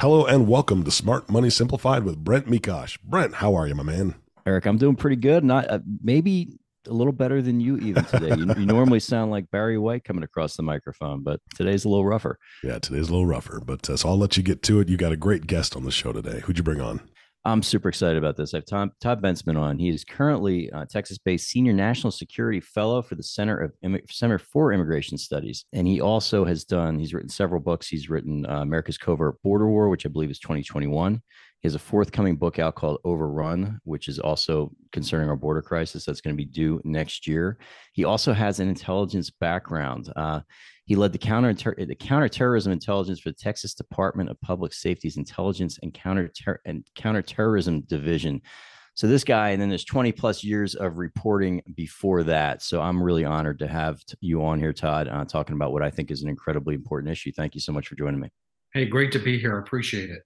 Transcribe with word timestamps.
Hello 0.00 0.24
and 0.24 0.48
welcome 0.48 0.82
to 0.84 0.90
Smart 0.90 1.28
Money 1.28 1.50
Simplified 1.50 2.04
with 2.04 2.16
Brent 2.16 2.46
Mekosh. 2.46 2.98
Brent, 3.04 3.34
how 3.34 3.54
are 3.54 3.68
you, 3.68 3.74
my 3.74 3.82
man? 3.82 4.14
Eric, 4.46 4.64
I'm 4.64 4.78
doing 4.78 4.96
pretty 4.96 5.16
good. 5.16 5.44
Not 5.44 5.70
uh, 5.70 5.80
maybe 6.02 6.58
a 6.88 6.92
little 6.94 7.12
better 7.12 7.42
than 7.42 7.60
you 7.60 7.76
even 7.76 8.06
today. 8.06 8.34
you, 8.34 8.46
you, 8.56 8.64
normally 8.64 8.98
sound 8.98 9.30
like 9.30 9.50
Barry 9.50 9.76
White 9.76 10.04
coming 10.04 10.24
across 10.24 10.56
the 10.56 10.62
microphone, 10.62 11.22
but 11.22 11.40
today's 11.54 11.84
a 11.84 11.90
little 11.90 12.06
rougher. 12.06 12.38
Yeah, 12.64 12.78
today's 12.78 13.10
a 13.10 13.12
little 13.12 13.26
rougher, 13.26 13.60
but 13.62 13.90
uh, 13.90 13.98
so 13.98 14.08
I'll 14.08 14.16
let 14.16 14.38
you 14.38 14.42
get 14.42 14.62
to 14.62 14.80
it. 14.80 14.88
You 14.88 14.96
got 14.96 15.12
a 15.12 15.18
great 15.18 15.46
guest 15.46 15.76
on 15.76 15.84
the 15.84 15.90
show 15.90 16.14
today. 16.14 16.40
Who'd 16.40 16.56
you 16.56 16.64
bring 16.64 16.80
on? 16.80 17.02
I'm 17.44 17.62
super 17.62 17.88
excited 17.88 18.18
about 18.18 18.36
this. 18.36 18.52
I 18.52 18.58
have 18.58 18.66
Tom, 18.66 18.92
Todd 19.00 19.22
Bensman 19.22 19.58
on. 19.58 19.78
He 19.78 19.88
is 19.88 20.04
currently 20.04 20.70
Texas-based 20.90 21.48
Senior 21.48 21.72
National 21.72 22.10
Security 22.10 22.60
Fellow 22.60 23.00
for 23.00 23.14
the 23.14 23.22
Center 23.22 23.58
of 23.58 23.72
Center 24.10 24.38
for 24.38 24.72
Immigration 24.72 25.16
Studies, 25.16 25.64
and 25.72 25.86
he 25.86 26.02
also 26.02 26.44
has 26.44 26.64
done. 26.64 26.98
He's 26.98 27.14
written 27.14 27.30
several 27.30 27.60
books. 27.60 27.88
He's 27.88 28.10
written 28.10 28.44
uh, 28.44 28.60
America's 28.60 28.98
Covert 28.98 29.40
Border 29.42 29.68
War, 29.68 29.88
which 29.88 30.04
I 30.04 30.10
believe 30.10 30.30
is 30.30 30.38
2021. 30.38 31.22
He 31.60 31.68
has 31.68 31.74
a 31.74 31.78
forthcoming 31.78 32.36
book 32.36 32.58
out 32.58 32.74
called 32.74 33.00
Overrun, 33.04 33.80
which 33.84 34.08
is 34.08 34.18
also 34.18 34.72
concerning 34.92 35.28
our 35.28 35.36
border 35.36 35.60
crisis 35.60 36.04
that's 36.04 36.22
going 36.22 36.34
to 36.34 36.42
be 36.42 36.50
due 36.50 36.80
next 36.84 37.26
year. 37.26 37.58
He 37.92 38.04
also 38.04 38.32
has 38.32 38.60
an 38.60 38.68
intelligence 38.68 39.30
background. 39.30 40.10
Uh, 40.16 40.40
he 40.86 40.96
led 40.96 41.12
the 41.12 41.18
counter 41.18 41.52
the 41.52 41.94
counterterrorism 41.94 42.72
intelligence 42.72 43.20
for 43.20 43.28
the 43.28 43.36
Texas 43.36 43.74
Department 43.74 44.30
of 44.30 44.40
Public 44.40 44.72
Safety's 44.72 45.18
Intelligence 45.18 45.78
and 45.82 45.92
Counter 45.92 46.32
and 46.64 46.86
Counterterrorism 46.94 47.82
Division. 47.82 48.40
So 48.94 49.06
this 49.06 49.22
guy, 49.22 49.50
and 49.50 49.62
then 49.62 49.68
there's 49.68 49.84
20 49.84 50.12
plus 50.12 50.42
years 50.42 50.74
of 50.74 50.98
reporting 50.98 51.62
before 51.74 52.22
that. 52.24 52.62
So 52.62 52.80
I'm 52.80 53.02
really 53.02 53.24
honored 53.24 53.58
to 53.60 53.68
have 53.68 54.02
you 54.20 54.44
on 54.44 54.58
here, 54.58 54.72
Todd, 54.72 55.08
uh, 55.08 55.24
talking 55.26 55.54
about 55.54 55.72
what 55.72 55.82
I 55.82 55.90
think 55.90 56.10
is 56.10 56.22
an 56.22 56.28
incredibly 56.28 56.74
important 56.74 57.12
issue. 57.12 57.32
Thank 57.32 57.54
you 57.54 57.60
so 57.60 57.72
much 57.72 57.86
for 57.86 57.94
joining 57.94 58.20
me. 58.20 58.30
Hey, 58.74 58.86
great 58.86 59.12
to 59.12 59.18
be 59.18 59.38
here. 59.38 59.58
Appreciate 59.58 60.10
it. 60.10 60.22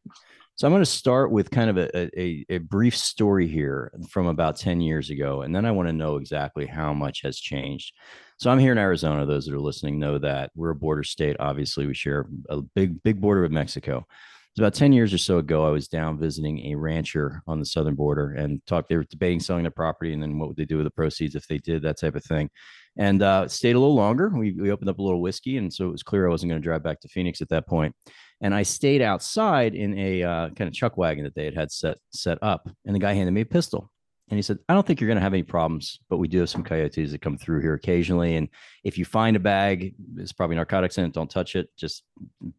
So 0.56 0.68
I'm 0.68 0.72
going 0.72 0.82
to 0.82 0.86
start 0.86 1.32
with 1.32 1.50
kind 1.50 1.68
of 1.68 1.78
a, 1.78 2.20
a, 2.20 2.46
a, 2.48 2.58
brief 2.58 2.96
story 2.96 3.48
here 3.48 3.90
from 4.08 4.28
about 4.28 4.56
10 4.56 4.80
years 4.80 5.10
ago, 5.10 5.42
and 5.42 5.54
then 5.54 5.66
I 5.66 5.72
want 5.72 5.88
to 5.88 5.92
know 5.92 6.16
exactly 6.16 6.64
how 6.64 6.94
much 6.94 7.22
has 7.22 7.40
changed. 7.40 7.92
So 8.38 8.50
I'm 8.50 8.60
here 8.60 8.70
in 8.70 8.78
Arizona. 8.78 9.26
Those 9.26 9.46
that 9.46 9.54
are 9.54 9.58
listening 9.58 9.98
know 9.98 10.16
that 10.18 10.52
we're 10.54 10.70
a 10.70 10.76
border 10.76 11.02
state. 11.02 11.36
Obviously, 11.40 11.88
we 11.88 11.94
share 11.94 12.26
a 12.48 12.60
big, 12.60 13.02
big 13.02 13.20
border 13.20 13.42
with 13.42 13.50
Mexico. 13.50 14.06
It's 14.52 14.60
about 14.60 14.74
10 14.74 14.92
years 14.92 15.12
or 15.12 15.18
so 15.18 15.38
ago, 15.38 15.66
I 15.66 15.70
was 15.70 15.88
down 15.88 16.16
visiting 16.16 16.66
a 16.66 16.76
rancher 16.76 17.42
on 17.48 17.58
the 17.58 17.66
southern 17.66 17.96
border 17.96 18.30
and 18.30 18.64
talked. 18.66 18.88
They 18.88 18.96
were 18.96 19.02
debating 19.02 19.40
selling 19.40 19.64
their 19.64 19.72
property 19.72 20.12
and 20.12 20.22
then 20.22 20.38
what 20.38 20.46
would 20.46 20.56
they 20.56 20.64
do 20.64 20.76
with 20.76 20.86
the 20.86 20.92
proceeds 20.92 21.34
if 21.34 21.48
they 21.48 21.58
did, 21.58 21.82
that 21.82 21.98
type 21.98 22.14
of 22.14 22.22
thing. 22.22 22.48
And 22.96 23.20
uh, 23.22 23.48
stayed 23.48 23.74
a 23.74 23.80
little 23.80 23.96
longer. 23.96 24.28
We, 24.28 24.52
we 24.52 24.70
opened 24.70 24.88
up 24.88 25.00
a 25.00 25.02
little 25.02 25.20
whiskey. 25.20 25.56
And 25.56 25.74
so 25.74 25.88
it 25.88 25.90
was 25.90 26.04
clear 26.04 26.28
I 26.28 26.30
wasn't 26.30 26.50
going 26.50 26.62
to 26.62 26.64
drive 26.64 26.84
back 26.84 27.00
to 27.00 27.08
Phoenix 27.08 27.40
at 27.40 27.48
that 27.48 27.66
point 27.66 27.96
and 28.40 28.54
I 28.54 28.62
stayed 28.62 29.02
outside 29.02 29.74
in 29.74 29.98
a 29.98 30.22
uh, 30.22 30.50
kind 30.50 30.68
of 30.68 30.74
chuck 30.74 30.96
wagon 30.96 31.24
that 31.24 31.34
they 31.34 31.44
had 31.44 31.54
had 31.54 31.72
set 31.72 31.98
set 32.10 32.38
up. 32.42 32.68
And 32.84 32.94
the 32.94 33.00
guy 33.00 33.14
handed 33.14 33.32
me 33.32 33.42
a 33.42 33.46
pistol, 33.46 33.90
and 34.28 34.38
he 34.38 34.42
said, 34.42 34.58
"I 34.68 34.74
don't 34.74 34.86
think 34.86 35.00
you're 35.00 35.08
going 35.08 35.18
to 35.18 35.22
have 35.22 35.34
any 35.34 35.42
problems, 35.42 36.00
but 36.08 36.18
we 36.18 36.28
do 36.28 36.40
have 36.40 36.50
some 36.50 36.64
coyotes 36.64 37.12
that 37.12 37.22
come 37.22 37.38
through 37.38 37.60
here 37.60 37.74
occasionally. 37.74 38.36
And 38.36 38.48
if 38.82 38.98
you 38.98 39.04
find 39.04 39.36
a 39.36 39.40
bag, 39.40 39.94
it's 40.16 40.32
probably 40.32 40.56
narcotics 40.56 40.98
in 40.98 41.04
it. 41.04 41.12
Don't 41.12 41.30
touch 41.30 41.56
it. 41.56 41.68
Just 41.76 42.02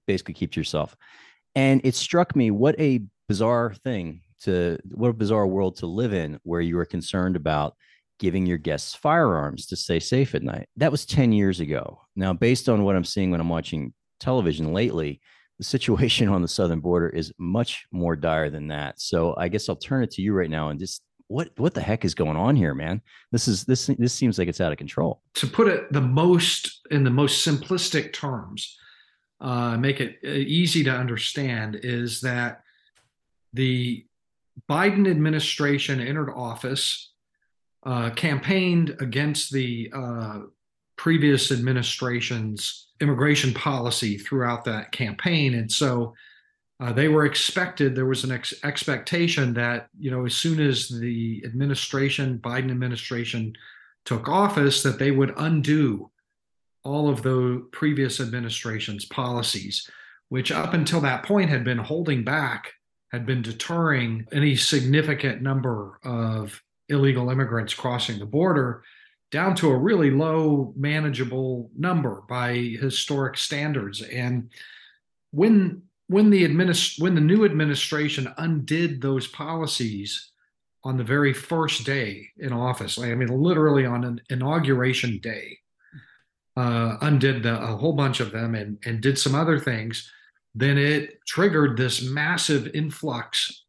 basically 0.07 0.33
keep 0.33 0.51
to 0.53 0.59
yourself." 0.59 0.95
And 1.55 1.81
it 1.83 1.95
struck 1.95 2.35
me 2.35 2.51
what 2.51 2.79
a 2.79 3.01
bizarre 3.27 3.73
thing 3.83 4.21
to 4.41 4.77
what 4.93 5.09
a 5.09 5.13
bizarre 5.13 5.47
world 5.47 5.77
to 5.77 5.87
live 5.87 6.13
in, 6.13 6.39
where 6.43 6.61
you 6.61 6.77
are 6.79 6.85
concerned 6.85 7.35
about 7.35 7.75
giving 8.19 8.45
your 8.45 8.57
guests 8.57 8.95
firearms 8.95 9.65
to 9.67 9.75
stay 9.75 9.99
safe 9.99 10.35
at 10.35 10.43
night. 10.43 10.67
That 10.77 10.91
was 10.91 11.05
10 11.05 11.31
years 11.31 11.59
ago. 11.59 12.01
Now, 12.15 12.33
based 12.33 12.69
on 12.69 12.83
what 12.83 12.95
I'm 12.95 13.03
seeing 13.03 13.31
when 13.31 13.41
I'm 13.41 13.49
watching 13.49 13.93
television 14.19 14.73
lately, 14.73 15.21
the 15.57 15.63
situation 15.63 16.29
on 16.35 16.41
the 16.41 16.47
southern 16.47 16.79
border 16.79 17.09
is 17.09 17.33
much 17.37 17.85
more 17.91 18.15
dire 18.15 18.49
than 18.49 18.67
that. 18.67 18.99
So 18.99 19.35
I 19.37 19.47
guess 19.47 19.69
I'll 19.69 19.75
turn 19.75 20.03
it 20.03 20.11
to 20.11 20.21
you 20.21 20.33
right 20.33 20.49
now 20.49 20.69
and 20.69 20.79
just 20.79 21.01
what 21.27 21.49
what 21.57 21.73
the 21.73 21.81
heck 21.81 22.05
is 22.05 22.13
going 22.13 22.37
on 22.37 22.55
here, 22.55 22.75
man? 22.75 23.01
This 23.31 23.47
is 23.47 23.65
this 23.65 23.87
this 23.97 24.13
seems 24.13 24.37
like 24.37 24.47
it's 24.47 24.61
out 24.61 24.71
of 24.71 24.77
control. 24.77 25.21
To 25.35 25.47
put 25.47 25.67
it 25.67 25.91
the 25.91 26.01
most 26.01 26.81
in 26.91 27.03
the 27.03 27.09
most 27.09 27.45
simplistic 27.45 28.13
terms, 28.13 28.77
uh, 29.41 29.75
make 29.77 30.01
it 30.01 30.17
uh, 30.23 30.29
easy 30.29 30.83
to 30.83 30.91
understand, 30.91 31.79
is 31.81 32.21
that 32.21 32.61
the 33.53 34.05
Biden 34.69 35.09
administration 35.09 35.99
entered 35.99 36.31
office, 36.31 37.11
uh, 37.85 38.11
campaigned 38.11 38.95
against 38.99 39.51
the 39.51 39.91
uh, 39.93 40.39
previous 40.95 41.51
administration's 41.51 42.84
immigration 43.01 43.53
policy 43.53 44.17
throughout 44.17 44.65
that 44.65 44.91
campaign. 44.91 45.55
And 45.55 45.71
so 45.71 46.13
uh, 46.79 46.91
they 46.91 47.07
were 47.07 47.25
expected, 47.25 47.95
there 47.95 48.05
was 48.05 48.23
an 48.23 48.31
ex- 48.31 48.53
expectation 48.63 49.53
that, 49.53 49.87
you 49.97 50.11
know, 50.11 50.25
as 50.25 50.35
soon 50.35 50.59
as 50.59 50.89
the 50.89 51.41
administration, 51.45 52.39
Biden 52.39 52.71
administration 52.71 53.53
took 54.03 54.27
office, 54.27 54.83
that 54.83 54.99
they 54.99 55.11
would 55.11 55.33
undo 55.37 56.11
all 56.83 57.09
of 57.09 57.23
the 57.23 57.65
previous 57.71 58.19
administration's 58.19 59.05
policies, 59.05 59.89
which 60.29 60.51
up 60.51 60.73
until 60.73 61.01
that 61.01 61.23
point 61.23 61.49
had 61.49 61.63
been 61.63 61.77
holding 61.77 62.23
back, 62.23 62.73
had 63.11 63.25
been 63.25 63.41
deterring 63.41 64.25
any 64.31 64.55
significant 64.55 65.41
number 65.41 65.99
of 66.03 66.61
illegal 66.89 67.29
immigrants 67.29 67.73
crossing 67.73 68.19
the 68.19 68.25
border 68.25 68.83
down 69.31 69.55
to 69.55 69.69
a 69.69 69.77
really 69.77 70.11
low 70.11 70.73
manageable 70.75 71.71
number 71.77 72.23
by 72.29 72.53
historic 72.53 73.37
standards. 73.37 74.01
And 74.01 74.51
when 75.31 75.83
when 76.07 76.29
the 76.29 76.47
administ- 76.47 77.01
when 77.01 77.15
the 77.15 77.21
new 77.21 77.45
administration 77.45 78.31
undid 78.37 79.01
those 79.01 79.27
policies 79.27 80.31
on 80.83 80.97
the 80.97 81.03
very 81.03 81.33
first 81.33 81.83
day 81.83 82.29
in 82.37 82.53
office 82.53 82.99
i 82.99 83.15
mean 83.15 83.27
literally 83.27 83.87
on 83.87 84.03
an 84.03 84.21
inauguration 84.29 85.17
day 85.17 85.57
uh, 86.57 86.97
undid 87.01 87.41
the, 87.41 87.59
a 87.59 87.75
whole 87.75 87.93
bunch 87.93 88.19
of 88.19 88.31
them 88.31 88.53
and, 88.53 88.77
and 88.85 89.01
did 89.01 89.17
some 89.17 89.33
other 89.33 89.59
things 89.59 90.11
then 90.55 90.77
it 90.77 91.19
triggered 91.27 91.77
this 91.77 92.01
massive 92.01 92.69
influx 92.73 93.65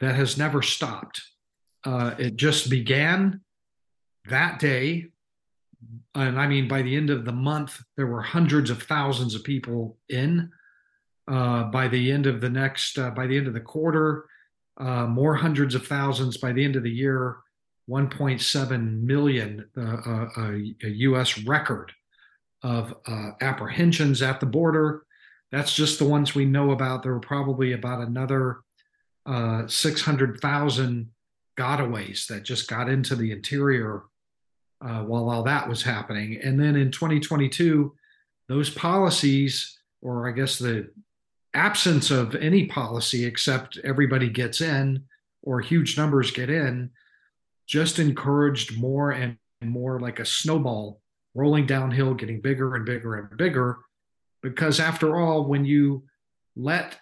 that 0.00 0.16
has 0.16 0.36
never 0.36 0.60
stopped. 0.60 1.22
Uh, 1.84 2.14
it 2.18 2.36
just 2.36 2.68
began 2.68 3.40
that 4.28 4.58
day, 4.58 5.06
and 6.14 6.38
I 6.40 6.46
mean, 6.46 6.68
by 6.68 6.82
the 6.82 6.96
end 6.96 7.10
of 7.10 7.24
the 7.24 7.32
month, 7.32 7.82
there 7.96 8.06
were 8.06 8.22
hundreds 8.22 8.70
of 8.70 8.82
thousands 8.82 9.34
of 9.34 9.44
people 9.44 9.98
in. 10.08 10.50
Uh, 11.26 11.64
by 11.64 11.88
the 11.88 12.12
end 12.12 12.26
of 12.26 12.40
the 12.40 12.50
next, 12.50 12.98
uh, 12.98 13.10
by 13.10 13.26
the 13.26 13.36
end 13.36 13.46
of 13.46 13.54
the 13.54 13.60
quarter, 13.60 14.26
uh, 14.76 15.06
more 15.06 15.34
hundreds 15.34 15.74
of 15.74 15.86
thousands. 15.86 16.36
By 16.36 16.52
the 16.52 16.64
end 16.64 16.76
of 16.76 16.82
the 16.82 16.90
year, 16.90 17.38
1.7 17.88 19.02
million, 19.02 19.66
uh, 19.76 19.80
uh, 19.80 20.26
a 20.36 20.88
U.S. 20.88 21.38
record 21.38 21.92
of 22.62 22.94
uh, 23.06 23.30
apprehensions 23.40 24.22
at 24.22 24.40
the 24.40 24.46
border. 24.46 25.04
That's 25.50 25.74
just 25.74 25.98
the 25.98 26.04
ones 26.04 26.34
we 26.34 26.44
know 26.44 26.70
about. 26.72 27.02
There 27.02 27.12
were 27.12 27.20
probably 27.20 27.72
about 27.72 28.06
another 28.06 28.58
600,000 29.66 31.10
gotaways 31.56 32.26
that 32.26 32.42
just 32.42 32.68
got 32.68 32.88
into 32.88 33.14
the 33.14 33.32
interior 33.32 34.02
uh, 34.84 35.02
while 35.02 35.30
all 35.30 35.42
that 35.42 35.68
was 35.68 35.82
happening. 35.82 36.38
And 36.42 36.60
then 36.60 36.76
in 36.76 36.90
2022, 36.90 37.94
those 38.48 38.70
policies, 38.70 39.78
or 40.02 40.28
I 40.28 40.32
guess 40.32 40.58
the 40.58 40.90
absence 41.54 42.10
of 42.10 42.34
any 42.34 42.66
policy 42.66 43.24
except 43.24 43.78
everybody 43.78 44.28
gets 44.28 44.60
in 44.60 45.04
or 45.42 45.60
huge 45.60 45.96
numbers 45.96 46.30
get 46.30 46.50
in, 46.50 46.90
just 47.66 47.98
encouraged 47.98 48.76
more 48.76 49.12
and 49.12 49.38
more 49.62 50.00
like 50.00 50.20
a 50.20 50.24
snowball 50.26 51.00
rolling 51.34 51.66
downhill, 51.66 52.14
getting 52.14 52.40
bigger 52.40 52.74
and 52.74 52.84
bigger 52.84 53.14
and 53.14 53.36
bigger. 53.38 53.78
Because 54.42 54.80
after 54.80 55.16
all, 55.16 55.44
when 55.44 55.64
you 55.64 56.04
let 56.56 56.98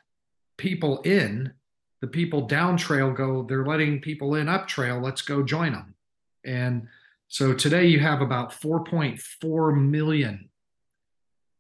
people 0.57 1.01
in, 1.01 1.53
the 2.01 2.07
people 2.07 2.47
down 2.47 2.77
trail 2.77 3.11
go, 3.13 3.43
they're 3.43 3.67
letting 3.67 4.01
people 4.01 4.37
in 4.37 4.49
up 4.49 4.69
trail, 4.69 5.01
let's 5.01 5.23
go 5.23 5.43
join 5.43 5.73
them. 5.73 5.95
And 6.45 6.89
so 7.33 7.55
today 7.55 7.87
you 7.87 7.99
have 7.99 8.21
about 8.21 8.53
4.4 8.53 9.89
million 9.89 10.51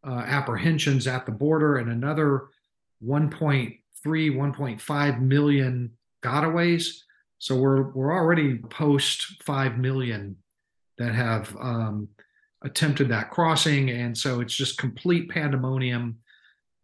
uh, 0.06 0.22
apprehensions 0.26 1.06
at 1.06 1.24
the 1.24 1.32
border 1.32 1.78
and 1.78 1.90
another 1.90 2.48
1.3, 3.02 3.78
1.5 4.04 5.20
million 5.22 5.92
gotaways. 6.22 6.98
So 7.38 7.56
we're 7.56 7.90
we're 7.92 8.12
already 8.12 8.58
post 8.58 9.42
five 9.44 9.78
million 9.78 10.36
that 10.98 11.14
have 11.14 11.56
um, 11.58 12.08
attempted 12.60 13.08
that 13.08 13.30
crossing, 13.30 13.88
and 13.88 14.16
so 14.16 14.40
it's 14.40 14.54
just 14.54 14.76
complete 14.76 15.30
pandemonium 15.30 16.18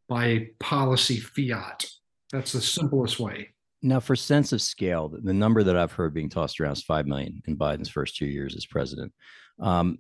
by 0.09 0.49
policy 0.61 1.21
fiat. 1.21 1.85
That's 2.33 2.53
the 2.53 2.63
simplest 2.63 3.21
way. 3.21 3.51
Now, 3.81 4.01
for 4.01 4.17
sense 4.17 4.53
of 4.53 4.61
scale, 4.61 5.09
the 5.09 5.33
number 5.33 5.63
that 5.63 5.77
I've 5.77 5.93
heard 5.93 6.13
being 6.13 6.29
tossed 6.29 6.61
around 6.61 6.73
is 6.73 6.83
five 6.83 7.07
million 7.07 7.43
in 7.47 7.57
Biden's 7.57 7.89
first 7.89 8.17
two 8.17 8.27
years 8.27 8.57
as 8.57 8.67
president. 8.67 9.13
Um, 9.61 9.99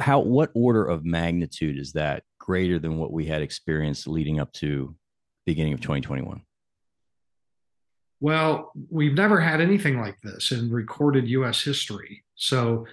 how 0.00 0.20
what 0.20 0.50
order 0.54 0.84
of 0.84 1.04
magnitude 1.04 1.78
is 1.78 1.92
that 1.92 2.24
greater 2.38 2.78
than 2.78 2.98
what 2.98 3.12
we 3.12 3.24
had 3.24 3.42
experienced 3.42 4.08
leading 4.08 4.40
up 4.40 4.52
to 4.54 4.94
beginning 5.46 5.72
of 5.72 5.80
2021? 5.80 6.42
Well, 8.20 8.72
we've 8.90 9.14
never 9.14 9.40
had 9.40 9.60
anything 9.60 10.00
like 10.00 10.20
this 10.20 10.50
in 10.50 10.70
recorded 10.70 11.28
US 11.28 11.62
history. 11.62 12.24
So 12.34 12.86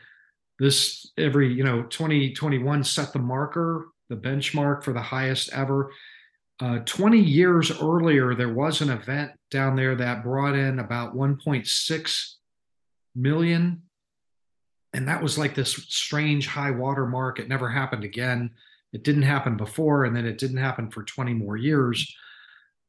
this 0.60 1.12
every, 1.18 1.52
you 1.52 1.64
know, 1.64 1.84
2021 1.84 2.84
set 2.84 3.12
the 3.12 3.20
marker, 3.20 3.88
the 4.10 4.16
benchmark 4.16 4.84
for 4.84 4.94
the 4.94 5.02
highest 5.02 5.52
ever. 5.52 5.92
Uh, 6.60 6.80
20 6.80 7.20
years 7.20 7.72
earlier, 7.82 8.34
there 8.34 8.54
was 8.54 8.82
an 8.82 8.90
event 8.90 9.32
down 9.52 9.76
there 9.76 9.96
that 9.96 10.24
brought 10.24 10.56
in 10.56 10.80
about 10.80 11.16
1.6 11.16 12.34
million. 13.14 13.82
And 14.94 15.08
that 15.10 15.22
was 15.22 15.38
like 15.38 15.56
this 15.56 15.74
strange 15.74 16.48
high 16.48 16.72
water 16.72 17.06
mark. 17.06 17.40
It 17.40 17.50
never 17.50 17.70
happened 17.70 18.06
again. 18.06 18.52
It 18.94 19.04
didn't 19.04 19.24
happen 19.24 19.58
before, 19.58 20.06
and 20.06 20.16
then 20.16 20.26
it 20.26 20.38
didn't 20.38 20.58
happen 20.58 20.90
for 20.90 21.04
20 21.04 21.34
more 21.34 21.58
years. 21.58 22.16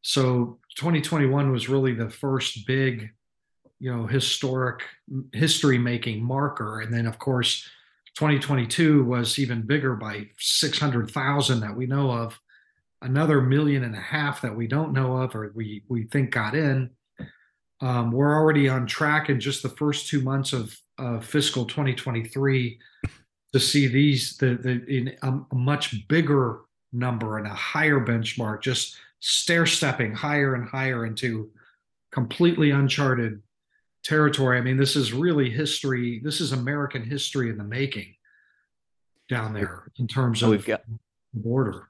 So 0.03 0.61
2021 0.77 1.51
was 1.51 1.69
really 1.69 1.93
the 1.93 2.09
first 2.09 2.65
big, 2.65 3.11
you 3.81 3.93
know, 3.93 4.07
historic 4.07 4.83
history 5.33 5.79
making 5.79 6.23
marker. 6.23 6.81
And 6.81 6.95
then, 6.95 7.07
of 7.07 7.19
course, 7.19 7.69
2022 8.15 9.03
was 9.03 9.41
even 9.41 9.63
bigger 9.63 9.97
by 9.97 10.29
600,000 10.39 11.59
that 11.59 11.77
we 11.77 11.87
know 11.87 12.13
of, 12.13 12.39
another 13.07 13.41
million 13.41 13.85
and 13.85 13.95
a 13.95 14.01
half 14.01 14.43
that 14.43 14.55
we 14.55 14.67
don't 14.67 14.93
know 14.93 15.17
of 15.17 15.35
or 15.35 15.53
we, 15.55 15.83
we 15.89 16.05
think 16.05 16.33
got 16.33 16.55
in. 16.55 16.91
Um, 17.81 18.11
we're 18.11 18.35
already 18.35 18.69
on 18.69 18.87
track 18.87 19.31
in 19.31 19.39
just 19.39 19.63
the 19.63 19.69
first 19.69 20.09
two 20.09 20.21
months 20.21 20.53
of, 20.53 20.77
of 20.99 21.25
fiscal 21.25 21.65
2023 21.65 22.79
to 23.53 23.61
see 23.61 23.87
these 23.87 24.37
the, 24.39 24.57
the 24.57 24.85
in 24.87 25.15
a, 25.23 25.41
a 25.51 25.55
much 25.55 26.09
bigger 26.09 26.61
number 26.93 27.39
and 27.39 27.47
a 27.47 27.55
higher 27.55 28.01
benchmark 28.01 28.63
just 28.63 28.97
stair 29.21 29.67
stepping 29.67 30.15
higher 30.15 30.55
and 30.55 30.69
higher 30.69 31.07
into 31.07 31.51
completely 32.11 32.71
uncharted 32.71 33.41
territory. 34.03 34.59
I 34.59 34.63
mean, 34.63 34.77
this 34.77 34.97
is 34.97 35.13
really 35.13 35.51
history. 35.51 36.21
This 36.23 36.41
is 36.41 36.53
American 36.53 37.05
history 37.05 37.51
in 37.51 37.59
the 37.59 37.65
making 37.65 38.15
down 39.29 39.53
there 39.53 39.91
in 39.99 40.07
terms 40.07 40.43
of 40.43 40.51
we've 40.51 40.65
got 40.65 40.83
border. 41.35 41.89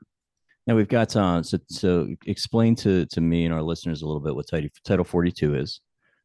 Now 0.66 0.74
we've 0.74 0.88
got 0.88 1.14
uh, 1.14 1.42
so 1.42 1.58
so 1.68 2.08
explain 2.26 2.74
to 2.76 3.06
to 3.06 3.20
me 3.20 3.44
and 3.44 3.54
our 3.54 3.62
listeners 3.62 4.02
a 4.02 4.06
little 4.06 4.20
bit 4.20 4.34
what 4.34 4.48
title 4.48 4.70
Title 4.84 5.04
42 5.04 5.54
is, 5.54 5.80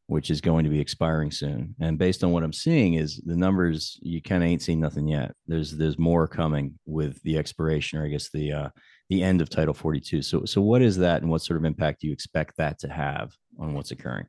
which 0.06 0.30
is 0.30 0.40
going 0.40 0.64
to 0.64 0.70
be 0.70 0.80
expiring 0.80 1.30
soon. 1.30 1.74
And 1.80 1.98
based 1.98 2.24
on 2.24 2.32
what 2.32 2.42
I'm 2.42 2.52
seeing, 2.52 2.94
is 2.94 3.22
the 3.24 3.36
numbers 3.36 3.98
you 4.02 4.20
kind 4.20 4.42
of 4.42 4.48
ain't 4.48 4.62
seen 4.62 4.80
nothing 4.80 5.06
yet. 5.06 5.32
There's 5.46 5.76
there's 5.76 5.98
more 5.98 6.26
coming 6.26 6.78
with 6.86 7.22
the 7.22 7.38
expiration, 7.38 7.98
or 7.98 8.04
I 8.04 8.08
guess 8.08 8.30
the 8.30 8.52
uh, 8.52 8.68
the 9.12 9.22
end 9.22 9.42
of 9.42 9.50
Title 9.50 9.74
42. 9.74 10.22
So, 10.22 10.44
so 10.44 10.62
what 10.62 10.80
is 10.80 10.96
that, 10.96 11.22
and 11.22 11.30
what 11.30 11.42
sort 11.42 11.58
of 11.58 11.64
impact 11.64 12.00
do 12.00 12.06
you 12.06 12.12
expect 12.12 12.56
that 12.56 12.78
to 12.80 12.88
have 12.88 13.32
on 13.58 13.74
what's 13.74 13.90
occurring? 13.90 14.26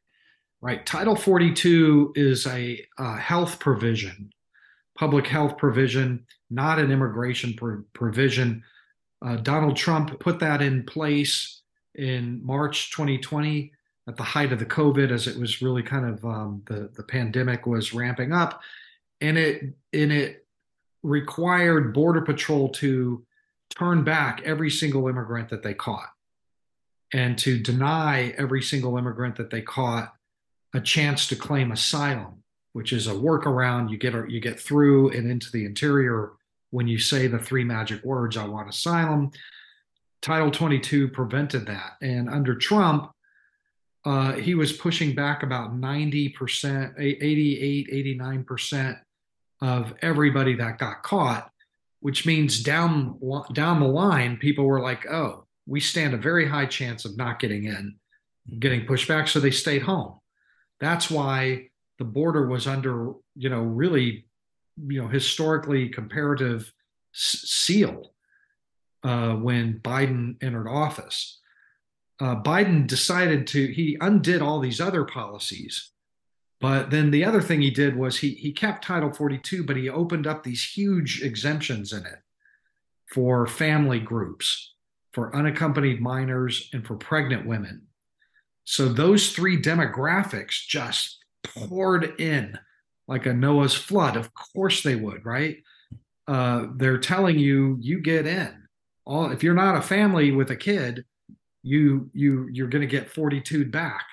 Right. 0.61 0.85
Title 0.85 1.15
42 1.15 2.13
is 2.15 2.45
a, 2.47 2.85
a 2.97 3.17
health 3.17 3.59
provision, 3.59 4.29
public 4.97 5.27
health 5.27 5.57
provision, 5.57 6.25
not 6.49 6.79
an 6.79 6.91
immigration 6.91 7.55
provision. 7.93 8.63
Uh, 9.23 9.37
Donald 9.37 9.77
Trump 9.77 10.19
put 10.19 10.39
that 10.39 10.61
in 10.61 10.83
place 10.83 11.61
in 11.95 12.45
March 12.45 12.91
2020 12.91 13.71
at 14.07 14.17
the 14.17 14.23
height 14.23 14.51
of 14.51 14.59
the 14.59 14.65
COVID, 14.65 15.11
as 15.11 15.27
it 15.27 15.39
was 15.39 15.61
really 15.61 15.83
kind 15.83 16.05
of 16.05 16.25
um, 16.25 16.61
the 16.65 16.89
the 16.95 17.03
pandemic 17.03 17.65
was 17.65 17.93
ramping 17.93 18.33
up, 18.33 18.61
and 19.21 19.37
it 19.37 19.63
and 19.93 20.11
it 20.11 20.45
required 21.03 21.93
Border 21.93 22.21
Patrol 22.21 22.69
to 22.69 23.25
turn 23.77 24.03
back 24.03 24.41
every 24.43 24.69
single 24.69 25.07
immigrant 25.07 25.49
that 25.49 25.63
they 25.63 25.73
caught 25.73 26.09
and 27.13 27.37
to 27.37 27.57
deny 27.59 28.33
every 28.37 28.61
single 28.61 28.97
immigrant 28.97 29.35
that 29.37 29.49
they 29.49 29.61
caught 29.61 30.13
a 30.73 30.81
chance 30.81 31.27
to 31.27 31.35
claim 31.35 31.71
asylum, 31.71 32.43
which 32.73 32.91
is 32.91 33.07
a 33.07 33.11
workaround. 33.11 33.89
You 33.89 33.97
get 33.97 34.29
you 34.29 34.41
get 34.41 34.59
through 34.59 35.11
and 35.11 35.31
into 35.31 35.49
the 35.51 35.65
interior 35.65 36.33
when 36.73 36.87
you 36.87 36.97
say 36.97 37.27
the 37.27 37.39
three 37.39 37.63
magic 37.63 38.03
words, 38.03 38.35
"I 38.37 38.45
want 38.45 38.69
asylum." 38.69 39.31
Title 40.21 40.51
22 40.51 41.09
prevented 41.09 41.65
that, 41.67 41.97
and 42.01 42.29
under 42.29 42.55
Trump, 42.55 43.11
uh, 44.05 44.33
he 44.33 44.55
was 44.55 44.73
pushing 44.73 45.15
back 45.15 45.43
about 45.43 45.75
90%, 45.75 46.95
88, 46.97 47.87
89% 47.91 48.99
of 49.61 49.93
everybody 50.01 50.55
that 50.55 50.77
got 50.77 51.03
caught 51.03 51.53
which 52.03 52.25
means 52.25 52.61
down 52.61 53.17
down 53.53 53.79
the 53.79 53.87
line, 53.87 54.35
people 54.35 54.65
were 54.65 54.81
like, 54.81 55.05
"Oh, 55.09 55.45
we 55.65 55.79
stand 55.79 56.13
a 56.13 56.17
very 56.17 56.45
high 56.45 56.65
chance 56.65 57.05
of 57.05 57.15
not 57.15 57.39
getting 57.39 57.63
in, 57.63 57.95
getting 58.59 58.85
pushed 58.85 59.07
back," 59.07 59.29
so 59.29 59.39
they 59.39 59.51
stayed 59.51 59.83
home. 59.83 60.19
That's 60.81 61.09
why 61.09 61.69
the 61.99 62.03
border 62.03 62.45
was 62.45 62.67
under, 62.67 63.13
you 63.37 63.47
know, 63.47 63.61
really, 63.61 64.25
you 64.77 65.01
know, 65.01 65.07
historically 65.07 65.89
comparative 65.89 66.73
seal 67.11 68.13
uh, 69.03 69.33
when 69.33 69.79
Biden 69.79 70.35
entered 70.41 70.67
office. 70.67 71.39
Uh, 72.19 72.35
Biden 72.41 72.87
decided 72.87 73.47
to 73.47 73.67
he 73.67 73.97
undid 73.99 74.41
all 74.41 74.59
these 74.59 74.79
other 74.79 75.03
policies 75.03 75.91
but 76.63 76.91
then 76.91 77.11
the 77.11 77.25
other 77.25 77.41
thing 77.41 77.61
he 77.61 77.71
did 77.71 77.93
was 77.93 78.19
he 78.19 78.35
he 78.35 78.53
kept 78.53 78.85
Title 78.85 79.11
42, 79.11 79.65
but 79.65 79.75
he 79.75 79.89
opened 79.89 80.25
up 80.25 80.43
these 80.43 80.63
huge 80.63 81.21
exemptions 81.21 81.91
in 81.91 82.05
it 82.05 82.19
for 83.05 83.45
family 83.45 83.99
groups, 83.99 84.73
for 85.11 85.35
unaccompanied 85.35 85.99
minors, 85.99 86.69
and 86.71 86.87
for 86.87 86.95
pregnant 86.95 87.45
women. 87.45 87.81
So 88.63 88.87
those 88.87 89.33
three 89.33 89.61
demographics 89.61 90.65
just 90.65 91.17
poured 91.43 92.17
in 92.17 92.57
like 93.07 93.25
a 93.25 93.33
Noah's 93.33 93.73
flood. 93.73 94.15
Of 94.15 94.31
course 94.33 94.83
they 94.83 94.95
would, 94.95 95.25
right? 95.25 95.57
Uh, 96.27 96.67
they're 96.75 96.99
telling 96.99 97.37
you 97.37 97.77
you 97.81 97.99
get 97.99 98.25
in. 98.25 98.67
All 99.05 99.31
if 99.31 99.43
you're 99.43 99.53
not 99.53 99.75
a 99.75 99.81
family 99.81 100.31
with 100.31 100.51
a 100.51 100.55
kid, 100.55 101.05
you 101.61 102.09
you 102.13 102.47
you're 102.51 102.67
going 102.67 102.81
to 102.81 102.87
get 102.87 103.09
42 103.09 103.65
back 103.65 104.05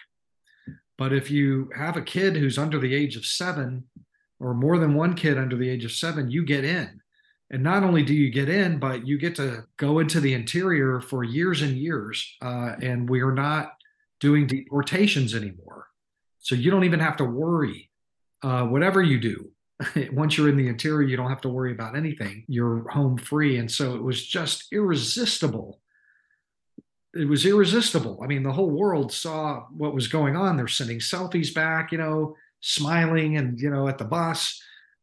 but 1.00 1.14
if 1.14 1.30
you 1.30 1.70
have 1.74 1.96
a 1.96 2.02
kid 2.02 2.36
who's 2.36 2.58
under 2.58 2.78
the 2.78 2.94
age 2.94 3.16
of 3.16 3.24
seven, 3.24 3.84
or 4.38 4.52
more 4.52 4.76
than 4.76 4.92
one 4.92 5.14
kid 5.14 5.38
under 5.38 5.56
the 5.56 5.70
age 5.70 5.82
of 5.82 5.92
seven, 5.92 6.30
you 6.30 6.44
get 6.44 6.62
in. 6.62 7.00
And 7.50 7.62
not 7.62 7.82
only 7.82 8.02
do 8.02 8.12
you 8.12 8.30
get 8.30 8.50
in, 8.50 8.78
but 8.78 9.06
you 9.06 9.16
get 9.16 9.34
to 9.36 9.64
go 9.78 10.00
into 10.00 10.20
the 10.20 10.34
interior 10.34 11.00
for 11.00 11.24
years 11.24 11.62
and 11.62 11.78
years. 11.78 12.36
Uh, 12.42 12.74
and 12.82 13.08
we 13.08 13.22
are 13.22 13.32
not 13.32 13.72
doing 14.20 14.46
deportations 14.46 15.34
anymore. 15.34 15.86
So 16.38 16.54
you 16.54 16.70
don't 16.70 16.84
even 16.84 17.00
have 17.00 17.16
to 17.16 17.24
worry. 17.24 17.89
Uh, 18.42 18.64
whatever 18.64 19.02
you 19.02 19.18
do, 19.18 19.50
once 20.12 20.36
you're 20.36 20.48
in 20.48 20.56
the 20.56 20.68
interior, 20.68 21.06
you 21.06 21.16
don't 21.16 21.30
have 21.30 21.42
to 21.42 21.48
worry 21.48 21.72
about 21.72 21.96
anything. 21.96 22.44
You're 22.48 22.88
home 22.88 23.16
free. 23.18 23.58
And 23.58 23.70
so 23.70 23.94
it 23.94 24.02
was 24.02 24.26
just 24.26 24.72
irresistible 24.72 25.80
it 27.14 27.28
was 27.28 27.44
irresistible. 27.44 28.20
I 28.22 28.26
mean, 28.26 28.42
the 28.42 28.52
whole 28.52 28.70
world 28.70 29.12
saw 29.12 29.66
what 29.76 29.94
was 29.94 30.08
going 30.08 30.36
on. 30.36 30.56
They're 30.56 30.68
sending 30.68 30.98
selfies 30.98 31.52
back, 31.52 31.90
you 31.92 31.98
know, 31.98 32.36
smiling 32.60 33.36
and, 33.36 33.60
you 33.60 33.70
know, 33.70 33.88
at 33.88 33.98
the 33.98 34.04
bus. 34.04 34.62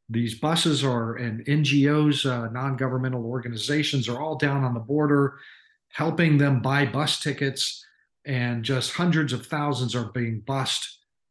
These 0.09 0.39
buses 0.39 0.85
are 0.85 1.15
and 1.15 1.45
NGOs, 1.45 2.25
uh, 2.25 2.49
non 2.49 2.77
governmental 2.77 3.25
organizations 3.25 4.07
are 4.07 4.21
all 4.21 4.35
down 4.35 4.63
on 4.63 4.73
the 4.73 4.79
border 4.79 5.37
helping 5.89 6.37
them 6.37 6.61
buy 6.61 6.85
bus 6.85 7.19
tickets. 7.19 7.83
And 8.25 8.63
just 8.63 8.93
hundreds 8.93 9.33
of 9.33 9.45
thousands 9.45 9.95
are 9.95 10.11
being 10.11 10.41
bused 10.41 10.85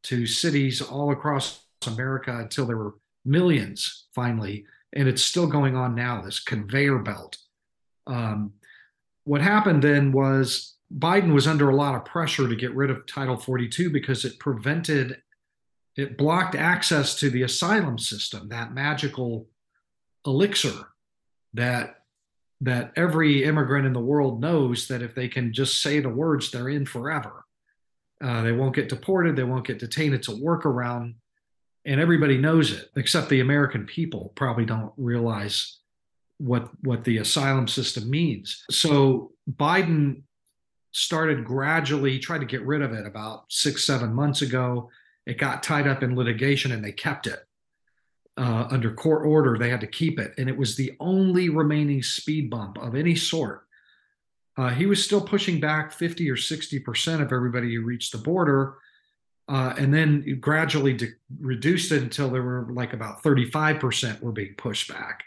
to 0.04 0.26
cities 0.26 0.82
all 0.82 1.10
across 1.10 1.65
America 1.86 2.36
until 2.36 2.66
there 2.66 2.76
were 2.76 2.94
millions 3.24 4.06
finally. 4.14 4.64
And 4.92 5.08
it's 5.08 5.22
still 5.22 5.46
going 5.46 5.76
on 5.76 5.94
now, 5.94 6.22
this 6.22 6.40
conveyor 6.40 7.00
belt. 7.00 7.36
Um, 8.06 8.52
what 9.24 9.40
happened 9.40 9.82
then 9.82 10.12
was 10.12 10.76
Biden 10.96 11.34
was 11.34 11.46
under 11.46 11.68
a 11.68 11.76
lot 11.76 11.94
of 11.94 12.04
pressure 12.04 12.48
to 12.48 12.56
get 12.56 12.74
rid 12.74 12.90
of 12.90 13.06
Title 13.06 13.36
42 13.36 13.90
because 13.90 14.24
it 14.24 14.38
prevented, 14.38 15.20
it 15.96 16.16
blocked 16.16 16.54
access 16.54 17.16
to 17.16 17.30
the 17.30 17.42
asylum 17.42 17.98
system, 17.98 18.48
that 18.48 18.72
magical 18.72 19.48
elixir 20.24 20.88
that 21.54 21.94
that 22.62 22.92
every 22.96 23.44
immigrant 23.44 23.86
in 23.86 23.92
the 23.92 24.00
world 24.00 24.40
knows 24.40 24.88
that 24.88 25.02
if 25.02 25.14
they 25.14 25.28
can 25.28 25.52
just 25.52 25.82
say 25.82 26.00
the 26.00 26.08
words, 26.08 26.50
they're 26.50 26.70
in 26.70 26.86
forever. 26.86 27.44
Uh, 28.22 28.42
they 28.42 28.52
won't 28.52 28.74
get 28.74 28.88
deported. 28.88 29.36
They 29.36 29.44
won't 29.44 29.66
get 29.66 29.78
detained. 29.78 30.14
It's 30.14 30.28
a 30.28 30.32
workaround, 30.32 31.16
and 31.86 32.00
everybody 32.00 32.36
knows 32.36 32.72
it, 32.72 32.90
except 32.96 33.28
the 33.28 33.40
American 33.40 33.86
people 33.86 34.32
probably 34.34 34.66
don't 34.66 34.92
realize 34.96 35.78
what 36.38 36.68
what 36.82 37.04
the 37.04 37.18
asylum 37.18 37.68
system 37.68 38.10
means. 38.10 38.64
So 38.70 39.32
Biden 39.50 40.22
started 40.92 41.44
gradually 41.44 42.18
tried 42.18 42.40
to 42.40 42.46
get 42.46 42.66
rid 42.66 42.82
of 42.82 42.92
it 42.92 43.06
about 43.06 43.44
six 43.48 43.86
seven 43.86 44.12
months 44.12 44.42
ago. 44.42 44.90
It 45.26 45.38
got 45.38 45.62
tied 45.62 45.86
up 45.86 46.02
in 46.02 46.16
litigation, 46.16 46.72
and 46.72 46.84
they 46.84 46.92
kept 46.92 47.26
it 47.26 47.40
uh, 48.36 48.66
under 48.70 48.92
court 48.92 49.24
order. 49.24 49.56
They 49.56 49.70
had 49.70 49.80
to 49.80 49.86
keep 49.86 50.18
it, 50.18 50.34
and 50.38 50.48
it 50.48 50.56
was 50.56 50.76
the 50.76 50.92
only 51.00 51.48
remaining 51.48 52.02
speed 52.02 52.50
bump 52.50 52.78
of 52.78 52.94
any 52.96 53.14
sort. 53.14 53.62
Uh, 54.58 54.70
he 54.70 54.86
was 54.86 55.04
still 55.04 55.20
pushing 55.20 55.60
back 55.60 55.92
50 55.92 56.28
or 56.30 56.36
60 56.36 56.80
percent 56.80 57.22
of 57.22 57.32
everybody 57.32 57.74
who 57.74 57.82
reached 57.82 58.10
the 58.10 58.18
border, 58.18 58.78
uh, 59.48 59.74
and 59.78 59.92
then 59.92 60.38
gradually 60.40 60.92
de- 60.92 61.14
reduced 61.40 61.92
it 61.92 62.02
until 62.02 62.30
there 62.30 62.42
were 62.42 62.66
like 62.72 62.92
about 62.92 63.22
35 63.22 63.78
percent 63.78 64.22
were 64.22 64.32
being 64.32 64.54
pushed 64.56 64.88
back. 64.88 65.24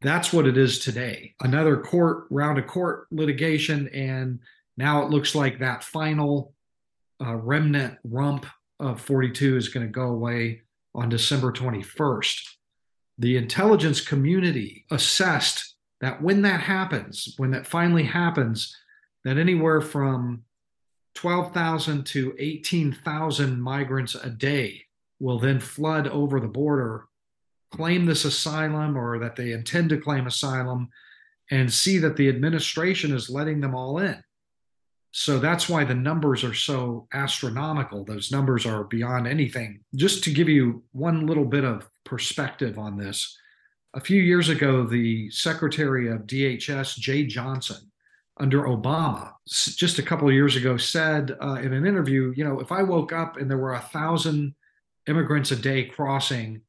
That's 0.00 0.32
what 0.32 0.46
it 0.46 0.58
is 0.58 0.78
today. 0.78 1.34
Another 1.40 1.78
court 1.78 2.26
round 2.30 2.58
of 2.58 2.66
court 2.66 3.06
litigation, 3.10 3.88
and 3.88 4.40
now 4.76 5.02
it 5.02 5.10
looks 5.10 5.34
like 5.34 5.58
that 5.58 5.84
final 5.84 6.52
uh, 7.24 7.36
remnant 7.36 7.98
rump 8.04 8.46
of 8.80 9.00
42 9.00 9.56
is 9.56 9.68
going 9.68 9.86
to 9.86 9.92
go 9.92 10.08
away 10.08 10.62
on 10.94 11.08
December 11.08 11.52
21st. 11.52 12.40
The 13.18 13.36
intelligence 13.36 14.00
community 14.00 14.84
assessed 14.90 15.74
that 16.00 16.20
when 16.20 16.42
that 16.42 16.60
happens, 16.60 17.34
when 17.36 17.52
that 17.52 17.66
finally 17.66 18.02
happens, 18.02 18.76
that 19.24 19.38
anywhere 19.38 19.80
from 19.80 20.42
12,000 21.14 22.04
to 22.06 22.34
18,000 22.38 23.60
migrants 23.60 24.14
a 24.14 24.30
day 24.30 24.82
will 25.20 25.38
then 25.38 25.60
flood 25.60 26.08
over 26.08 26.40
the 26.40 26.48
border, 26.48 27.06
claim 27.70 28.04
this 28.04 28.24
asylum 28.24 28.96
or 28.96 29.18
that 29.18 29.36
they 29.36 29.52
intend 29.52 29.90
to 29.90 29.98
claim 29.98 30.26
asylum, 30.26 30.88
and 31.50 31.72
see 31.72 31.98
that 31.98 32.16
the 32.16 32.28
administration 32.28 33.14
is 33.14 33.30
letting 33.30 33.60
them 33.60 33.74
all 33.74 33.98
in. 33.98 34.22
So 35.12 35.38
that's 35.38 35.68
why 35.68 35.84
the 35.84 35.94
numbers 35.94 36.42
are 36.42 36.54
so 36.54 37.06
astronomical. 37.12 38.04
Those 38.04 38.32
numbers 38.32 38.66
are 38.66 38.84
beyond 38.84 39.28
anything. 39.28 39.80
Just 39.94 40.24
to 40.24 40.32
give 40.32 40.48
you 40.48 40.82
one 40.90 41.26
little 41.26 41.44
bit 41.44 41.64
of 41.64 41.88
perspective 42.04 42.78
on 42.78 42.98
this, 42.98 43.38
a 43.94 44.00
few 44.00 44.20
years 44.20 44.48
ago, 44.48 44.84
the 44.84 45.30
Secretary 45.30 46.10
of 46.10 46.22
DHS, 46.22 46.98
Jeh 46.98 47.28
Johnson, 47.28 47.92
under 48.38 48.62
Obama, 48.62 49.32
just 49.46 49.98
a 49.98 50.02
couple 50.02 50.28
of 50.28 50.34
years 50.34 50.56
ago, 50.56 50.76
said 50.76 51.36
uh, 51.40 51.54
in 51.54 51.72
an 51.72 51.86
interview, 51.86 52.32
you 52.36 52.44
know, 52.44 52.60
if 52.60 52.72
I 52.72 52.82
woke 52.82 53.12
up 53.12 53.36
and 53.36 53.50
there 53.50 53.58
were 53.58 53.74
a 53.74 53.80
thousand 53.80 54.54
immigrants 55.06 55.52
a 55.52 55.56
day 55.56 55.84
crossing, 55.84 56.62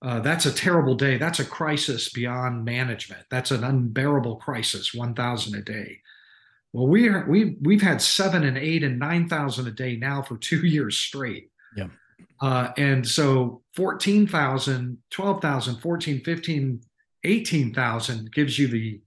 uh, 0.00 0.20
that's 0.20 0.46
a 0.46 0.52
terrible 0.52 0.94
day. 0.94 1.18
That's 1.18 1.40
a 1.40 1.44
crisis 1.44 2.08
beyond 2.08 2.64
management. 2.64 3.24
That's 3.30 3.50
an 3.50 3.64
unbearable 3.64 4.36
crisis, 4.36 4.94
1,000 4.94 5.54
a 5.54 5.62
day. 5.62 6.00
Well, 6.72 6.86
we 6.86 7.08
are 7.08 7.24
we 7.26 7.56
we've 7.62 7.82
had 7.82 8.02
seven 8.02 8.44
and 8.44 8.58
eight 8.58 8.84
and 8.84 8.98
nine 8.98 9.26
thousand 9.26 9.66
a 9.66 9.70
day 9.70 9.96
now 9.96 10.22
for 10.22 10.36
two 10.38 10.66
years 10.66 10.96
straight. 10.96 11.50
Yeah. 11.76 11.88
Uh, 12.40 12.72
and 12.76 13.06
so 13.06 13.62
14,000, 13.74 14.98
12,000, 15.10 15.76
14, 15.76 16.20
15, 16.20 16.80
18,000 17.24 18.32
gives 18.32 18.58
you 18.58 18.68
the 18.68 19.00